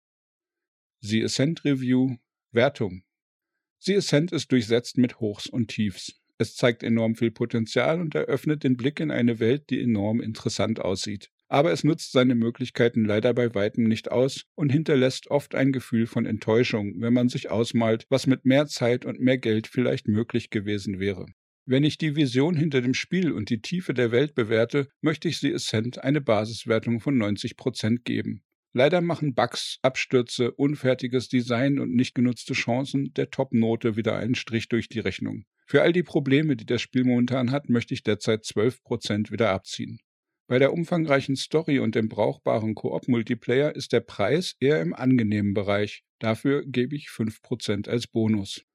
The 1.01 1.21
Ascent 1.25 1.65
Review 1.65 2.15
Wertung 2.53 3.03
The 3.79 3.97
Ascent 3.97 4.31
ist 4.31 4.53
durchsetzt 4.53 4.97
mit 4.97 5.19
Hochs 5.19 5.47
und 5.47 5.67
Tiefs. 5.67 6.20
Es 6.41 6.55
zeigt 6.55 6.81
enorm 6.81 7.13
viel 7.13 7.29
Potenzial 7.29 8.01
und 8.01 8.15
eröffnet 8.15 8.63
den 8.63 8.75
Blick 8.75 8.99
in 8.99 9.11
eine 9.11 9.39
Welt, 9.39 9.69
die 9.69 9.79
enorm 9.79 10.19
interessant 10.21 10.79
aussieht. 10.79 11.29
Aber 11.49 11.71
es 11.71 11.83
nutzt 11.83 12.13
seine 12.13 12.33
Möglichkeiten 12.33 13.05
leider 13.05 13.31
bei 13.35 13.53
weitem 13.53 13.83
nicht 13.83 14.09
aus 14.09 14.47
und 14.55 14.71
hinterlässt 14.71 15.29
oft 15.29 15.53
ein 15.53 15.71
Gefühl 15.71 16.07
von 16.07 16.25
Enttäuschung, 16.25 16.95
wenn 16.97 17.13
man 17.13 17.29
sich 17.29 17.51
ausmalt, 17.51 18.07
was 18.09 18.25
mit 18.25 18.43
mehr 18.43 18.65
Zeit 18.65 19.05
und 19.05 19.19
mehr 19.19 19.37
Geld 19.37 19.67
vielleicht 19.67 20.07
möglich 20.07 20.49
gewesen 20.49 20.99
wäre. 20.99 21.27
Wenn 21.67 21.83
ich 21.83 21.99
die 21.99 22.15
Vision 22.15 22.55
hinter 22.55 22.81
dem 22.81 22.95
Spiel 22.95 23.31
und 23.33 23.51
die 23.51 23.61
Tiefe 23.61 23.93
der 23.93 24.11
Welt 24.11 24.33
bewerte, 24.33 24.87
möchte 25.01 25.27
ich 25.27 25.37
The 25.37 25.53
Ascent 25.53 26.03
eine 26.03 26.21
Basiswertung 26.21 27.01
von 27.01 27.19
90 27.19 27.55
Prozent 27.55 28.03
geben. 28.03 28.41
Leider 28.73 29.01
machen 29.01 29.35
Bugs, 29.35 29.77
Abstürze, 29.83 30.53
unfertiges 30.53 31.29
Design 31.29 31.77
und 31.77 31.93
nicht 31.93 32.15
genutzte 32.15 32.53
Chancen 32.53 33.13
der 33.13 33.29
Top-Note 33.29 33.95
wieder 33.95 34.15
einen 34.15 34.33
Strich 34.33 34.69
durch 34.69 34.89
die 34.89 35.01
Rechnung. 35.01 35.45
Für 35.71 35.83
all 35.83 35.93
die 35.93 36.03
Probleme, 36.03 36.57
die 36.57 36.65
das 36.65 36.81
Spiel 36.81 37.05
momentan 37.05 37.51
hat, 37.51 37.69
möchte 37.69 37.93
ich 37.93 38.03
derzeit 38.03 38.43
12 38.43 38.83
Prozent 38.83 39.31
wieder 39.31 39.51
abziehen. 39.51 39.99
Bei 40.49 40.59
der 40.59 40.73
umfangreichen 40.73 41.37
Story 41.37 41.79
und 41.79 41.95
dem 41.95 42.09
brauchbaren 42.09 42.75
Koop-Multiplayer 42.75 43.73
ist 43.73 43.93
der 43.93 44.01
Preis 44.01 44.57
eher 44.59 44.81
im 44.81 44.93
angenehmen 44.93 45.53
Bereich. 45.53 46.03
Dafür 46.19 46.65
gebe 46.65 46.97
ich 46.97 47.07
5% 47.07 47.87
als 47.87 48.07
Bonus. 48.07 48.65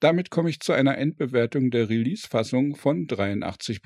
Damit 0.00 0.28
komme 0.28 0.50
ich 0.50 0.60
zu 0.60 0.74
einer 0.74 0.98
Endbewertung 0.98 1.70
der 1.70 1.88
Release-Fassung 1.88 2.76
von 2.76 3.06
83 3.06 3.80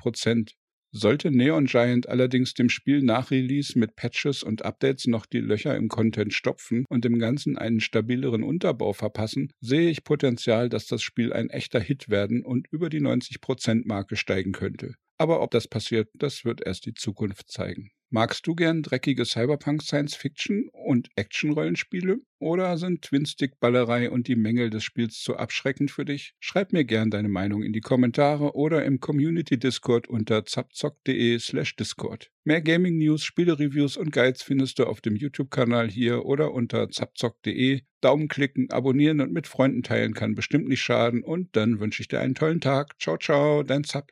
Sollte 0.91 1.29
Neon 1.29 1.65
Giant 1.65 2.09
allerdings 2.09 2.55
dem 2.55 2.69
Spiel 2.69 3.03
nach 3.03 3.29
Release 3.29 3.77
mit 3.77 3.95
Patches 3.95 4.41
und 4.41 4.65
Updates 4.65 5.05
noch 5.05 5.27
die 5.27 5.39
Löcher 5.39 5.75
im 5.75 5.87
Content 5.87 6.33
stopfen 6.33 6.83
und 6.89 7.05
dem 7.05 7.19
Ganzen 7.19 7.59
einen 7.59 7.79
stabileren 7.79 8.41
Unterbau 8.41 8.93
verpassen, 8.93 9.51
sehe 9.61 9.89
ich 9.89 10.03
Potenzial, 10.03 10.67
dass 10.67 10.87
das 10.87 11.03
Spiel 11.03 11.31
ein 11.31 11.51
echter 11.51 11.79
Hit 11.79 12.09
werden 12.09 12.43
und 12.43 12.67
über 12.71 12.89
die 12.89 13.01
90%-Marke 13.01 14.15
steigen 14.15 14.51
könnte. 14.51 14.95
Aber 15.19 15.41
ob 15.41 15.51
das 15.51 15.67
passiert, 15.67 16.09
das 16.15 16.43
wird 16.43 16.65
erst 16.65 16.87
die 16.87 16.95
Zukunft 16.95 17.51
zeigen. 17.51 17.91
Magst 18.11 18.47
du 18.47 18.55
gern 18.55 18.81
dreckige 18.81 19.23
Cyberpunk 19.23 19.83
Science 19.83 20.15
Fiction 20.15 20.67
und 20.73 21.09
Action-Rollenspiele? 21.15 22.17
Oder 22.39 22.75
sind 22.79 23.03
Twin-Stick-Ballerei 23.03 24.09
und 24.09 24.27
die 24.27 24.35
Mängel 24.35 24.71
des 24.71 24.83
Spiels 24.83 25.19
zu 25.19 25.37
abschreckend 25.37 25.91
für 25.91 26.05
dich? 26.05 26.33
Schreib 26.39 26.73
mir 26.73 26.85
gern 26.85 27.11
deine 27.11 27.29
Meinung 27.29 27.61
in 27.61 27.71
die 27.71 27.81
Kommentare 27.81 28.55
oder 28.55 28.83
im 28.83 28.99
Community-Discord 28.99 30.07
unter 30.07 30.43
zapzock.de 30.43 31.37
slash 31.37 31.75
Discord. 31.75 32.31
Mehr 32.45 32.61
Gaming-News, 32.61 33.23
Spiele-Reviews 33.23 33.95
und 33.95 34.11
Guides 34.11 34.41
findest 34.41 34.79
du 34.79 34.85
auf 34.85 35.01
dem 35.01 35.15
YouTube-Kanal 35.15 35.91
hier 35.91 36.25
oder 36.25 36.51
unter 36.51 36.89
zapzock.de. 36.89 37.81
Daumen 38.01 38.27
klicken, 38.27 38.71
abonnieren 38.71 39.21
und 39.21 39.33
mit 39.33 39.45
Freunden 39.45 39.83
teilen 39.83 40.15
kann 40.15 40.33
bestimmt 40.33 40.67
nicht 40.67 40.81
schaden 40.81 41.23
und 41.23 41.55
dann 41.55 41.79
wünsche 41.79 42.01
ich 42.01 42.07
dir 42.07 42.21
einen 42.21 42.33
tollen 42.33 42.61
Tag. 42.61 42.99
Ciao, 42.99 43.17
ciao, 43.17 43.61
dein 43.61 43.83
Zap. 43.83 44.07